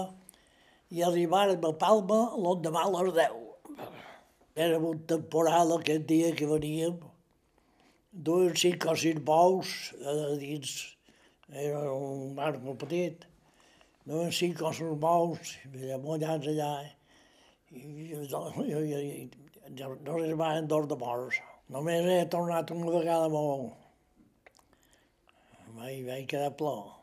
[0.92, 3.40] i arribàrem a Palma l'endemà a les 10.
[4.54, 6.98] Érem un temporal aquest dia que veníem,
[8.26, 9.72] duien cinc o sis bous
[10.06, 10.74] a dins,
[11.50, 13.26] era un bar molt petit,
[14.06, 15.56] duien cinc o sis bous,
[16.04, 16.70] mullats allà,
[17.74, 21.42] i, i, i, i no arribaven dos de morts.
[21.74, 23.74] Només he tornat una vegada molt.
[25.74, 26.93] Vaig, vaig quedar plor.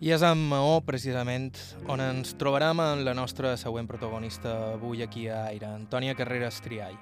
[0.00, 1.58] I és en Maó, precisament,
[1.92, 6.96] on ens trobarem en la nostra següent protagonista avui aquí a Aire, Antònia Carreras Triall.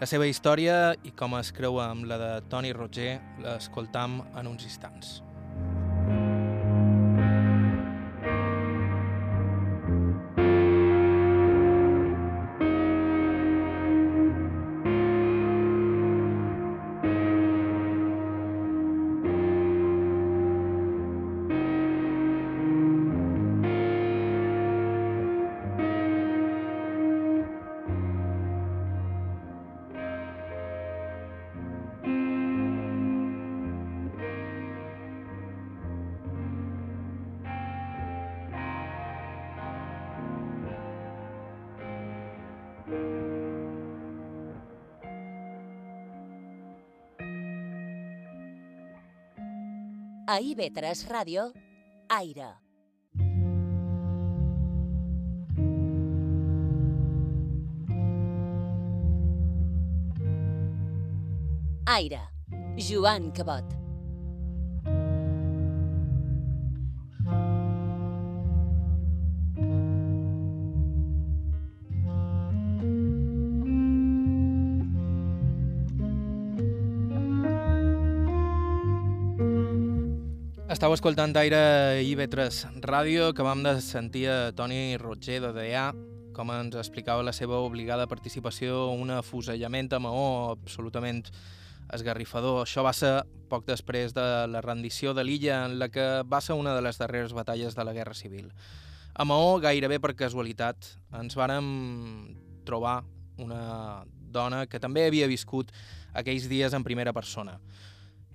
[0.00, 4.64] La seva història i com es creua amb la de Toni Roger l'escoltam en uns
[4.64, 5.18] instants.
[50.58, 51.52] IB3 Ràdio,
[52.10, 52.48] Aire.
[61.86, 62.22] Aire,
[62.76, 63.77] Joan Cabot.
[80.98, 85.92] Escoltant Aire IB3 Ràdio, que vam de sentir a Toni Roger de DEA,
[86.34, 90.24] com ens explicava la seva obligada participació un afusellament a Maó
[90.56, 91.20] absolutament
[91.94, 92.64] esgarrifador.
[92.64, 93.12] Això va ser
[93.46, 96.98] poc després de la rendició de l'illa, en la que va ser una de les
[96.98, 98.50] darreres batalles de la Guerra Civil.
[99.14, 101.68] A Maó, gairebé per casualitat, ens vàrem
[102.66, 103.04] trobar
[103.38, 105.70] una dona que també havia viscut
[106.10, 107.60] aquells dies en primera persona.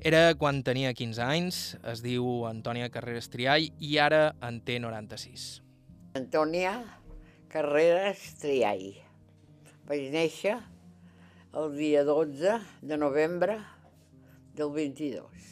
[0.04, 5.46] Era quan tenia 15 anys, es diu Antònia Carreras Triall i ara en té 96.
[6.20, 6.74] Antònia
[7.48, 8.98] Carreras Triall.
[9.88, 10.58] Vaig néixer
[11.56, 13.56] el dia 12 de novembre
[14.60, 15.48] del 22.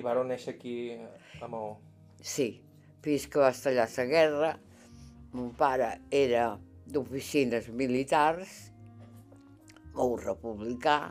[0.00, 0.96] I vareu néixer aquí
[1.44, 1.76] a Maó.
[2.16, 2.62] Sí,
[3.04, 4.56] fins que va estallar la guerra,
[5.36, 6.54] mon pare era
[6.88, 8.70] d'oficines militars,
[9.92, 11.10] molt republicà,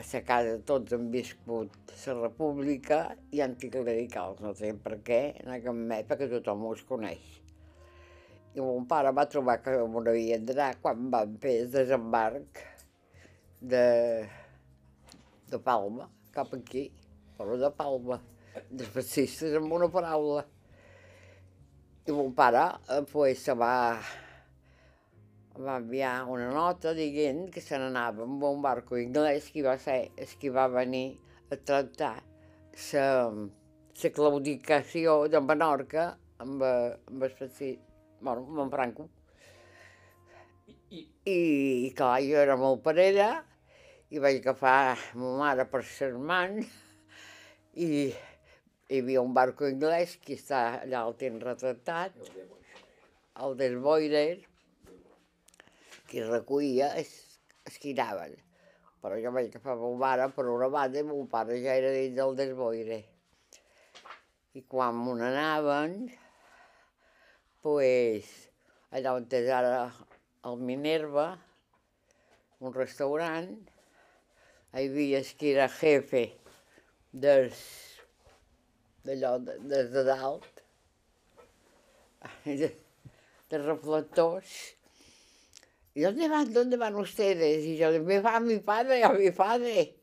[0.00, 3.00] a la casa tots han viscut la república
[3.36, 7.26] i anticlericals, no sé per què, en aquella època tothom us coneix.
[8.56, 12.62] I mon pare va trobar que m'ho havia d'anar quan van fer el desembarc
[13.60, 13.84] de,
[15.52, 16.88] de Palma, cap aquí,
[17.36, 18.18] però de Palma,
[18.70, 20.46] dels fascistes amb una paraula.
[22.08, 23.74] I mon pare eh, pues, se va
[25.58, 30.10] va enviar una nota dient que se n'anava amb un barco anglès que va ser
[30.16, 31.18] el que va venir
[31.50, 32.16] a tractar
[32.92, 37.34] la claudicació de Menorca amb, amb el
[38.20, 39.08] bueno, amb en Franco.
[40.90, 43.44] I, I, clar, jo era molt parella
[44.10, 46.66] i vaig agafar ma mare per ses mans
[47.74, 48.10] i
[48.90, 52.16] hi havia un barco anglès que està allà el tenen retratat,
[53.44, 54.49] el Desboider,
[56.10, 57.10] qui recollia es,
[57.64, 58.34] es quinaven.
[59.00, 62.16] Però jo vaig agafar mon mare per una banda i mon pare ja era dins
[62.18, 62.98] del desboire.
[64.58, 65.94] I quan me n'anaven,
[67.62, 68.28] pues,
[68.90, 69.84] allà on és ara
[70.50, 71.28] el Minerva,
[72.60, 73.52] un restaurant,
[74.74, 76.24] hi havia el era jefe
[77.12, 77.62] dels
[79.06, 80.60] d'allò, des de dalt,
[82.44, 82.68] de,
[83.50, 84.58] de reflectors,
[85.94, 87.64] ¿y dónde van, dónde van ustedes?
[87.64, 89.96] Y yo, me va mi padre, a mi padre.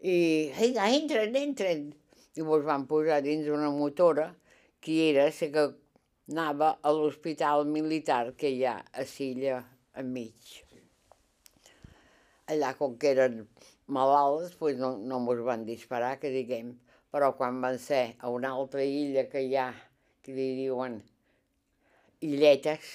[0.00, 1.94] I, vinga, entren, entren.
[2.36, 4.34] I mos van posar dins una motora
[4.80, 5.62] que era la que
[6.28, 9.62] anava a l'hospital militar que hi ha a Silla
[9.96, 10.58] enmig.
[12.52, 13.46] Allà, com que eren
[13.86, 16.74] malalts, pues no, no mos van disparar, que diguem,
[17.12, 19.70] però quan van ser a una altra illa que hi ha,
[20.20, 20.98] que li diuen
[22.20, 22.92] illetes,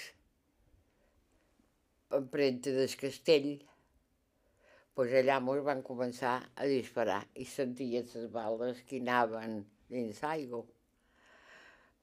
[2.18, 3.51] empremta del castell,
[4.97, 9.60] doncs allà mos van començar a disparar i sentia les bales que anaven
[9.93, 10.64] dins l'aigua.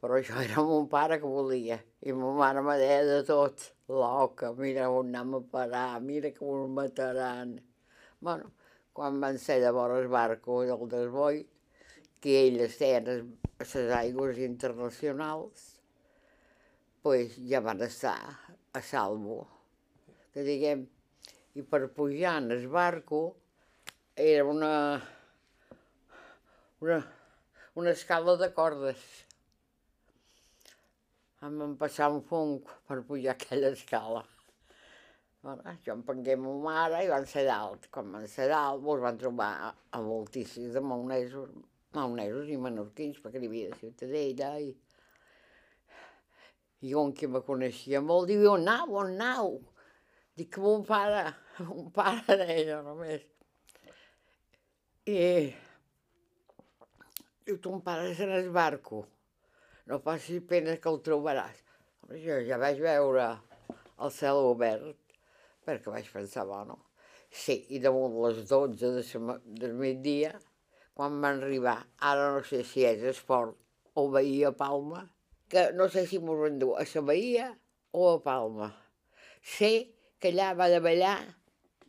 [0.01, 4.53] Però això era mon pare que volia, i ma mare me deia de tot, loca,
[4.61, 7.59] mira on anem a parar, mira que ens mataran.
[8.21, 8.53] bueno,
[8.93, 11.43] quan van ser llavors el barco del desboi,
[12.21, 15.67] que elles tenen a les aigües internacionals,
[17.03, 18.19] pues ja van estar
[18.73, 19.56] a salvo
[20.37, 20.83] que diguem,
[21.57, 23.19] i per pujar en el barco
[24.21, 24.73] era una,
[26.85, 26.99] una,
[27.81, 29.05] una escala de cordes.
[31.47, 32.59] em van passar un fong
[32.89, 34.21] per pujar aquella escala.
[35.41, 37.87] Bueno, jo em prengué ma mare i van ser dalt.
[37.95, 41.55] Quan van ser dalt, mos van trobar a, moltíssims de maonesos,
[41.97, 44.69] maonesos i menorquins, perquè hi havia de Ciutadella i...
[46.85, 49.57] I un que me coneixia molt diu, on nau, on nau?
[50.37, 51.31] Dic que mon pare,
[51.65, 53.23] mon pare deia només.
[55.09, 55.15] I
[57.47, 59.01] diu, ton pare és en el barco,
[59.89, 61.63] no passis pena que el trobaràs.
[62.21, 63.31] Jo ja vaig veure
[64.05, 65.17] el cel obert,
[65.65, 66.83] perquè vaig pensar, bueno,
[67.31, 70.37] sí, i damunt les 12 de sema, del migdia,
[70.93, 71.79] quan van arribar,
[72.13, 73.57] ara no sé si és esport
[73.97, 75.07] o Bahia Palma,
[75.49, 77.53] que no sé si m'ho rendu a la Bahia
[77.93, 78.75] o a Palma.
[79.41, 81.19] Sé que allà va de ballar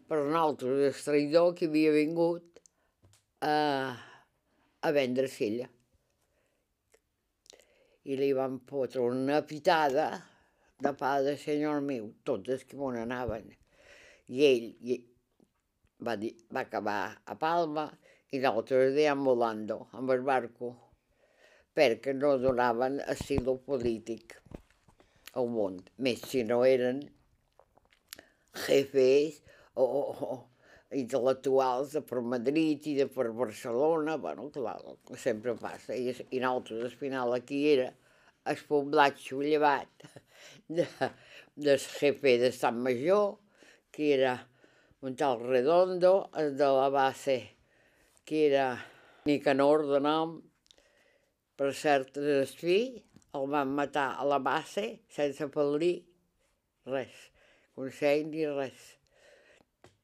[0.07, 2.61] per un altre el traïdor que havia vingut
[3.43, 3.55] a,
[4.81, 5.67] a vendre sella.
[8.07, 10.07] I li van fotre una pitada
[10.79, 13.49] de pa de senyor meu, tots els que m'on anaven.
[14.31, 14.99] I ell i
[16.07, 17.87] va, dir, va acabar a Palma
[18.31, 20.73] i l'altre deambulando amb el barco
[21.77, 24.35] perquè no donaven asilo polític
[25.37, 27.03] al món, més si no eren
[28.65, 29.41] jefes
[29.75, 30.37] o, o,
[30.97, 34.77] intel·lectuals de per Madrid i de per Barcelona, bueno, clar,
[35.19, 35.95] sempre passa.
[35.95, 37.91] I, i nosaltres, al final, aquí era
[38.47, 40.07] el poblatxo llevat
[40.77, 40.87] de,
[41.55, 43.35] del jefe de Sant Major,
[43.91, 44.37] que era
[45.01, 47.39] un tal Redondo, el de la base,
[48.25, 48.69] que era
[49.27, 50.37] Nicanor de nom,
[51.57, 53.01] per cert, el fill
[53.37, 55.95] el van matar a la base sense pel·lir
[56.87, 57.15] res,
[57.77, 58.83] consell ni res.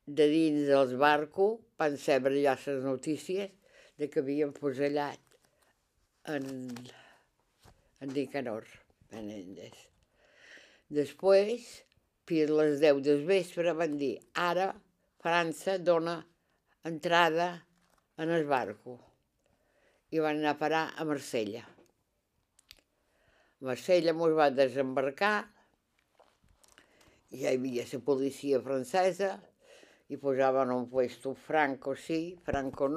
[0.05, 3.51] De dins dels barcos van saber ja les notícies
[3.97, 5.21] de que havien fusellat
[6.33, 6.45] en,
[8.01, 8.67] en Nicanor
[9.11, 9.75] Menéndez.
[10.93, 11.65] Després,
[12.29, 14.71] fins les 10 del vespre, van dir ara
[15.23, 16.17] França dona
[16.83, 17.47] entrada
[18.19, 18.97] en el barco
[20.13, 21.63] i van anar a parar a Marsella.
[23.63, 25.37] Marsella ens va desembarcar,
[27.33, 29.35] hi havia la policia francesa,
[30.09, 32.89] i posaven un puesto franco sí, franco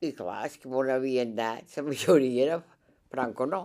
[0.00, 2.58] i clar, és que m'on havien dat, la majoria era
[3.10, 3.62] franco no.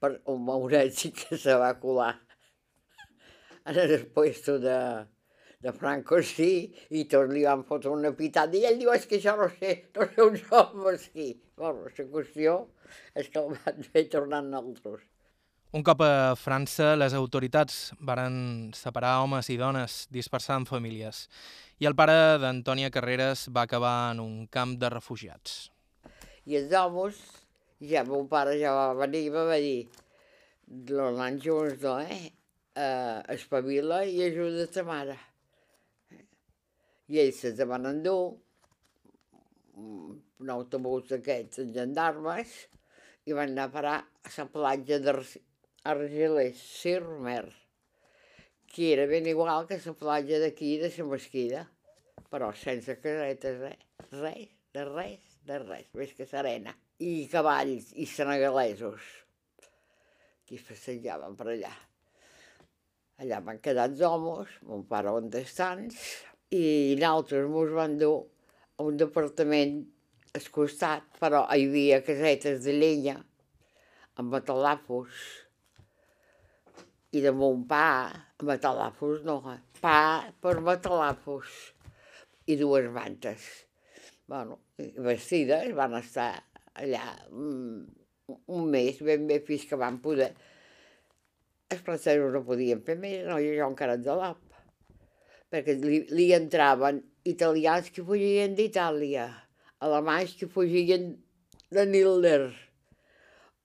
[0.00, 2.14] Per un mauret sí que se va colar
[3.68, 5.04] en el puesto de,
[5.60, 9.18] de Franco sí, i tots li van fotre una pitada, i ell diu, és que
[9.18, 11.28] això no sé, no sé on som aquí.
[11.58, 12.56] Bueno, la qüestió
[13.14, 15.04] és que el van fer tornar nosaltres.
[15.68, 21.26] Un cop a França, les autoritats varen separar homes i dones, dispersant famílies,
[21.76, 25.58] i el pare d'Antònia Carreras va acabar en un camp de refugiats.
[26.48, 27.18] I els homes,
[27.84, 29.90] ja mon pare ja va venir i va dir,
[30.88, 32.32] l'anant junts, no, eh?
[32.72, 35.18] Uh, espavila i ajuda ta mare.
[37.12, 38.38] I ells se van endur
[39.76, 42.56] un autobús d'aquests en gendarmes
[43.28, 44.96] i van anar a parar a la platja
[45.88, 47.48] d'Argelers, Sirmer,
[48.66, 51.62] que era ben igual que la platja d'aquí de la Mesquida,
[52.28, 56.76] però sense casetes, res, res, de res, de res, més que serena.
[57.00, 59.00] I cavalls i senegalesos
[60.44, 61.72] que passejaven per allà.
[63.24, 65.96] Allà van quedar els homes, mon pare on estants,
[66.52, 68.20] i nosaltres ens van dur
[68.76, 69.80] a un departament
[70.36, 73.16] al costat, però hi havia casetes de llenya
[74.20, 75.47] amb matalapos
[77.16, 78.10] i de mon pa,
[78.44, 79.40] matalapos no,
[79.80, 80.00] pa
[80.42, 81.54] per matalapos
[82.48, 83.46] i dues mantes.
[84.28, 86.32] Bueno, vestides, van estar
[86.78, 87.86] allà un,
[88.28, 90.34] un mes, ben bé, fins que van poder.
[91.68, 94.44] Els francesos no podien fer més, no, jo encara de l'ap
[95.52, 99.26] perquè li, li entraven italians que fugien d'Itàlia,
[99.84, 101.10] alemanys que fugien
[101.72, 102.52] de Nilder.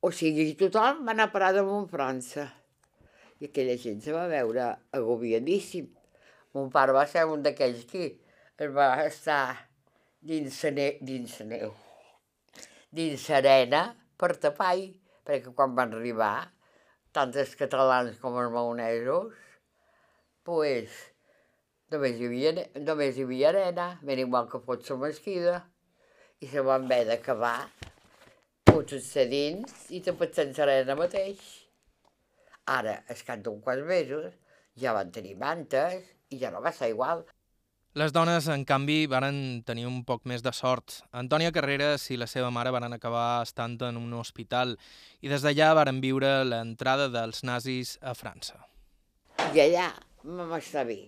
[0.03, 2.49] O sigui, tothom va anar a parar damunt França.
[3.43, 5.89] I aquella gent se va veure agobiadíssim.
[6.55, 8.05] Mon pare va ser un d'aquells que
[8.63, 9.43] es va estar
[10.23, 11.73] dins la neu, dins la neu,
[12.95, 13.81] dins l'arena
[14.15, 14.93] per tapar-hi,
[15.27, 16.35] perquè quan van arribar,
[17.11, 19.33] tant els catalans com els maonesos,
[20.47, 21.01] pues,
[21.93, 25.59] Només hi havia, només hi havia arena, ben igual que fos la mesquida,
[26.41, 27.67] i se van haver d'acabar
[28.71, 31.62] fotuts a dins i tapats sense arena mateix.
[32.65, 34.33] Ara, al cap d'un quants mesos,
[34.79, 37.25] ja van tenir mantes i ja no va ser igual.
[37.93, 41.03] Les dones, en canvi, varen tenir un poc més de sort.
[41.13, 44.73] Antònia Carreras i la seva mare varen acabar estant en un hospital
[45.21, 48.57] i des d'allà varen viure l'entrada dels nazis a França.
[49.53, 49.91] I allà
[50.23, 51.03] vam estar bé.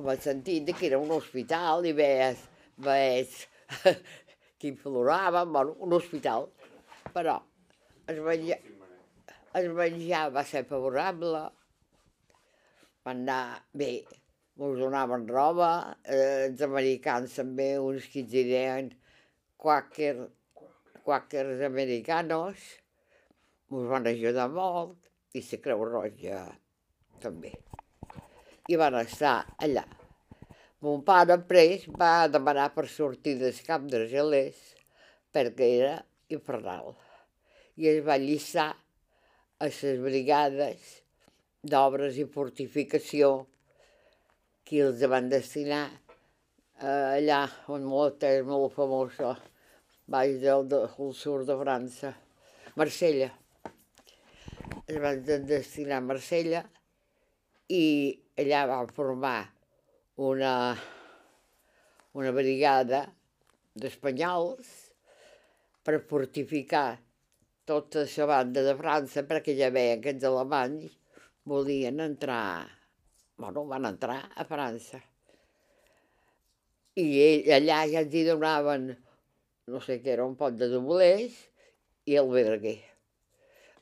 [0.00, 2.42] Amb el sentit que era un hospital i veies,
[2.82, 3.46] veies
[4.58, 6.48] qui plorava, bueno, un hospital.
[7.14, 7.38] Però
[8.10, 8.58] el menjar,
[9.54, 11.42] menjar va ser favorable,
[13.04, 14.04] van anar bé,
[14.56, 18.90] ens donaven roba, eh, els americans també, uns que ens deien
[19.60, 20.28] quàquer,
[21.04, 22.56] quàquers americanos,
[23.70, 24.96] ens van ajudar molt,
[25.34, 26.40] i la Creu Roja
[27.20, 27.52] també.
[28.68, 29.84] I van estar allà.
[30.82, 34.58] Mon pare pres va demanar per sortir del camp gelers
[35.32, 35.94] perquè era
[36.28, 36.96] infernal.
[37.76, 38.72] I es va llistar
[39.62, 40.86] a les brigades
[41.62, 43.28] d'obres i fortificació
[44.66, 49.36] qui els van destinar eh, allà on molt és molt famosa,
[50.10, 52.10] baix del, del sud de França,
[52.74, 53.28] Marsella.
[54.82, 56.64] Es van destinar a Marsella
[57.70, 57.84] i
[58.42, 59.38] allà van formar
[60.32, 60.56] una,
[62.18, 63.04] una brigada
[63.78, 64.74] d'espanyols
[65.86, 66.98] per fortificar
[67.68, 70.94] tota la banda de França perquè ja veien que els alemanys
[71.48, 72.68] volien entrar
[73.42, 75.00] bueno, van entrar a França.
[76.94, 78.90] I ell, allà ja ens hi donaven,
[79.72, 81.34] no sé què era, un pot de doblers
[82.06, 82.78] i el verguer.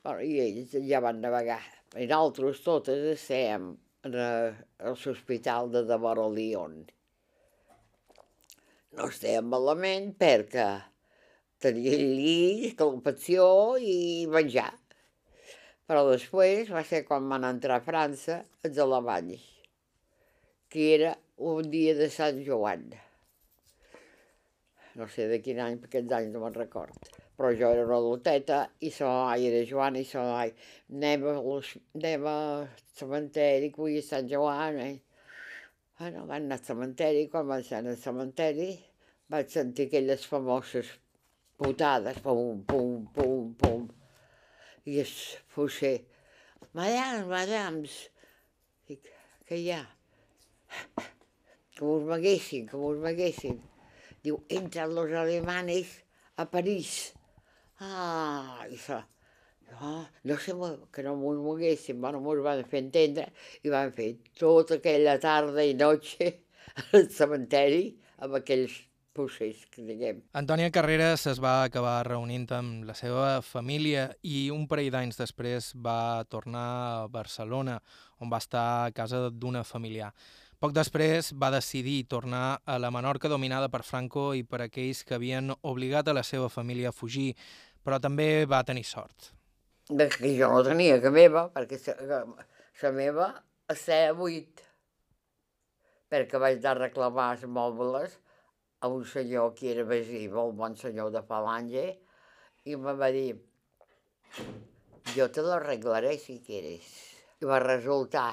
[0.01, 1.61] Bueno, I ells ja van navegar.
[1.93, 3.73] I nosaltres totes estem
[4.07, 6.79] en l'hospital de Devora Lyon.
[8.97, 10.69] No estem malament perquè
[11.61, 13.45] tenia llit, calefacció
[13.77, 14.71] i menjar.
[15.89, 19.43] Però després va ser quan van entrar a França els alemanys,
[20.71, 21.15] que era
[21.51, 22.85] un dia de Sant Joan.
[24.95, 27.11] No sé de quin any, perquè aquests anys no me'n record.
[27.37, 30.51] Però jo era una adulteta i sa mai era Joan i sa mai
[30.91, 32.67] anem a, al
[32.99, 34.79] cementeri, que avui Sant Joan.
[34.83, 34.97] Eh?
[35.99, 38.71] Bueno, van anar al cementeri, quan van ser al cementeri
[39.31, 40.89] vaig sentir aquelles famoses
[41.61, 43.85] putades, pum, pum, pum, pum,
[44.89, 45.11] i es
[45.53, 45.99] fosser,
[46.73, 47.97] madams, madams,
[48.89, 49.11] dic,
[49.45, 49.83] què hi ha?
[51.77, 53.61] Que us maguessin, que us maguessin.
[54.25, 55.93] Diu, entran los alemanes
[56.41, 57.11] a París.
[57.81, 58.97] Ah, i això,
[59.77, 60.57] ah, no sé,
[60.93, 63.29] que no m'ho moguessin, bueno, m'ho van fer entendre
[63.61, 66.33] i van fer tota aquella tarda i noche
[66.93, 67.85] al cementeri
[68.21, 68.81] amb aquells
[69.13, 70.21] procés, que diguem.
[70.37, 75.71] Antònia Carreras es va acabar reunint amb la seva família i un parell d'anys després
[75.75, 77.79] va tornar a Barcelona,
[78.19, 80.11] on va estar a casa d'una familiar.
[80.61, 85.15] Poc després va decidir tornar a la Menorca dominada per Franco i per aquells que
[85.17, 87.31] havien obligat a la seva família a fugir,
[87.81, 89.31] però també va tenir sort.
[89.89, 93.31] Que jo no tenia que meva, perquè la meva
[93.73, 94.61] estava buit,
[96.11, 98.19] perquè vaig de reclamar els mobles
[98.81, 101.85] a un senyor que era veí, molt bon senyor de Falange,
[102.65, 103.35] i em va dir,
[105.15, 106.87] jo te l'arreglaré si quieres.
[107.41, 108.31] I va resultar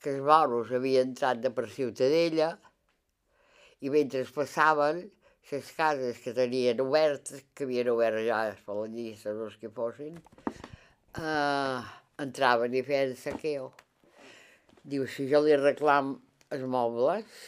[0.00, 2.52] que els moros havien entrat de per Ciutadella
[3.84, 5.02] i mentre passaven
[5.50, 10.18] les cases que tenien obertes, que havien obert ja les falangistes o els que fossin,
[11.16, 11.80] eh,
[12.24, 13.70] entraven i feien saqueo.
[14.84, 16.16] Diu, si jo li reclam
[16.52, 17.44] els mobles,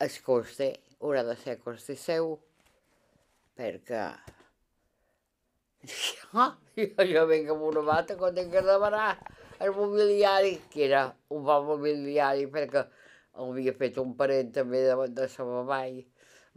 [0.00, 2.36] es costa haurà de ser costi seu,
[3.58, 4.02] perquè
[5.86, 6.46] jo,
[7.12, 9.10] jo vinc amb una mata quan tinc que demanar
[9.62, 12.84] el mobiliari, que era un bon mobiliari perquè
[13.38, 16.02] havia fet un parent també de, de sa mamà i,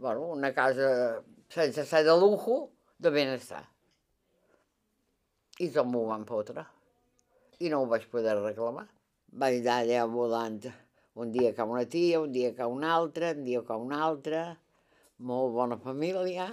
[0.02, 1.22] bueno, una casa
[1.52, 3.62] sense ser de lujo, de benestar.
[5.62, 6.64] I tot m'ho van fotre.
[7.62, 8.88] I no ho vaig poder reclamar.
[9.38, 10.58] Vaig anar allà volant
[11.14, 14.42] un dia que una tia, un dia que una altra, un dia que una altra,
[15.18, 16.48] molt bona família.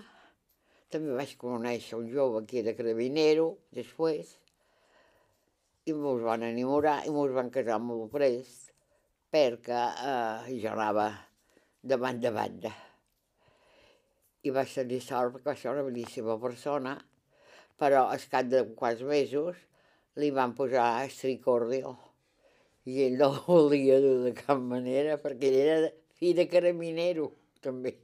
[0.91, 4.34] També vaig conèixer un jove que era carabinero, després,
[5.86, 8.74] i mos van enamorar i mos van casar molt prest,
[9.32, 11.07] perquè eh, jo anava
[11.82, 12.74] de banda a banda.
[14.43, 16.97] I vaig tenir sort perquè va ser una bellíssima persona,
[17.80, 19.64] però al cap de quants mesos
[20.20, 21.95] li van posar estricordio
[22.90, 27.32] i ell no volia dur de cap manera perquè ell era fill de caraminero
[27.64, 27.96] també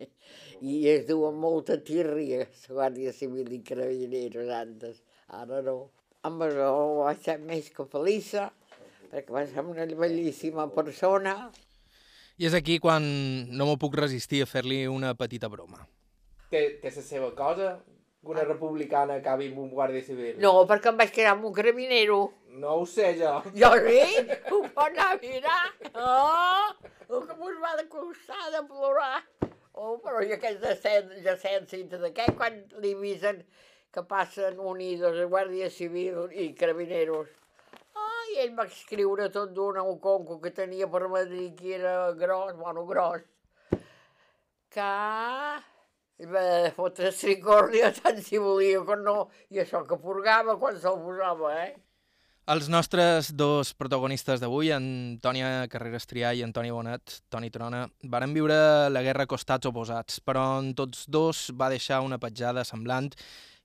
[0.62, 5.92] i es amb molta tírria la Guàrdia Civil i Carabineros antes, ara no.
[6.26, 6.70] Amb això
[7.04, 8.50] vaig ser més que feliça
[9.12, 11.36] perquè va ser una bellíssima persona.
[12.38, 13.04] I és aquí quan
[13.52, 15.86] no m'ho puc resistir a fer-li una petita broma.
[16.50, 17.76] Té, té la seva cosa?
[18.26, 20.40] Una republicana acabi amb un guàrdia civil?
[20.42, 22.20] No, perquè em vaig quedar amb un carabinero.
[22.62, 23.36] No ho sé, jo.
[23.54, 25.66] Jo sí, ho pot anar a mirar.
[25.94, 26.72] Oh,
[27.06, 29.20] el que mos va de costar de plorar.
[29.78, 33.44] Oh, però i de cent, de d'aquest, quan li avisen
[33.94, 37.30] que passen unidos a Guàrdia Civil i Carabineros.
[37.94, 42.12] Ah, i ell va escriure tot d'un un conco que tenia per Madrid, que era
[42.24, 43.22] gros, bueno, gros.
[44.72, 44.90] Que
[46.22, 49.18] i va fotre tricòrdia tant si volia com no,
[49.52, 51.74] i això que purgava quan se'l posava, eh?
[52.54, 58.58] Els nostres dos protagonistes d'avui, Antònia Carreras Trià i Antoni Bonet, Toni Trona, varen viure
[58.94, 63.10] la guerra costats oposats, però en tots dos va deixar una petjada semblant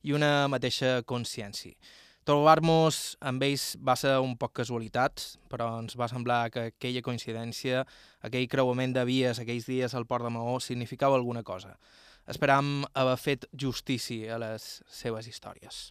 [0.01, 1.77] i una mateixa consciència.
[2.25, 7.85] Trobar-nos amb ells va ser un poc casualitat, però ens va semblar que aquella coincidència,
[8.25, 11.77] aquell creuament de vies aquells dies al Port de Maó significava alguna cosa.
[12.31, 15.89] Esperam haver fet justícia a les seves històries.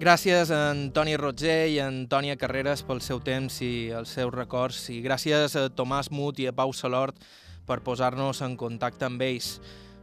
[0.00, 4.82] Gràcies a Antoni Roger i a Antònia Carreras pel seu temps i els seus records
[4.92, 7.20] i gràcies a Tomàs Mut i a Pau Salort
[7.64, 9.54] per posar-nos en contacte amb ells.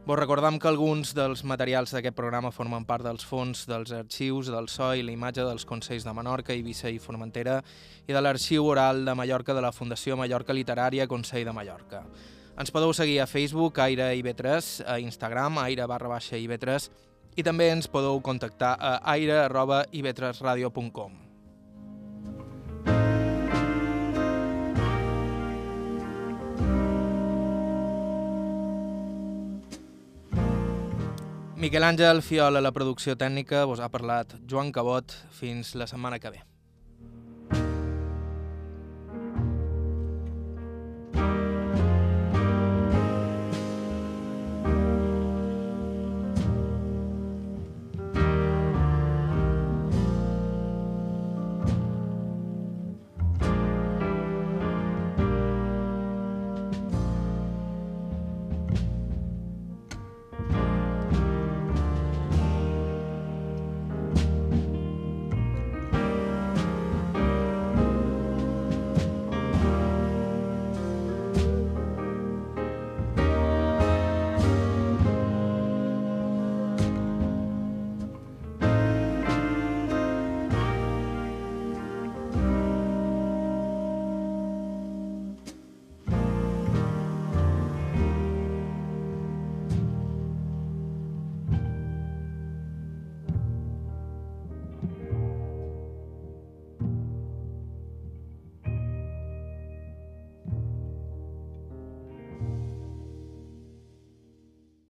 [0.04, 4.66] Vos recordam que alguns dels materials d'aquest programa formen part dels fons dels arxius del
[4.66, 7.60] SO i la imatge dels Consells de Menorca, Eivissa i Formentera
[8.08, 12.02] i de l'arxiu oral de Mallorca de la Fundació Mallorca Literària Consell de Mallorca.
[12.58, 16.90] Ens podeu seguir a Facebook, Aire IB3, a Instagram, aire barra baixa IB3
[17.38, 21.31] i també ens podeu contactar a aire arroba ivetresradio.com.
[31.62, 35.14] Miquel Àngel Fiol a la producció tècnica, vos ha parlat Joan Cabot.
[35.38, 36.40] Fins la setmana que ve.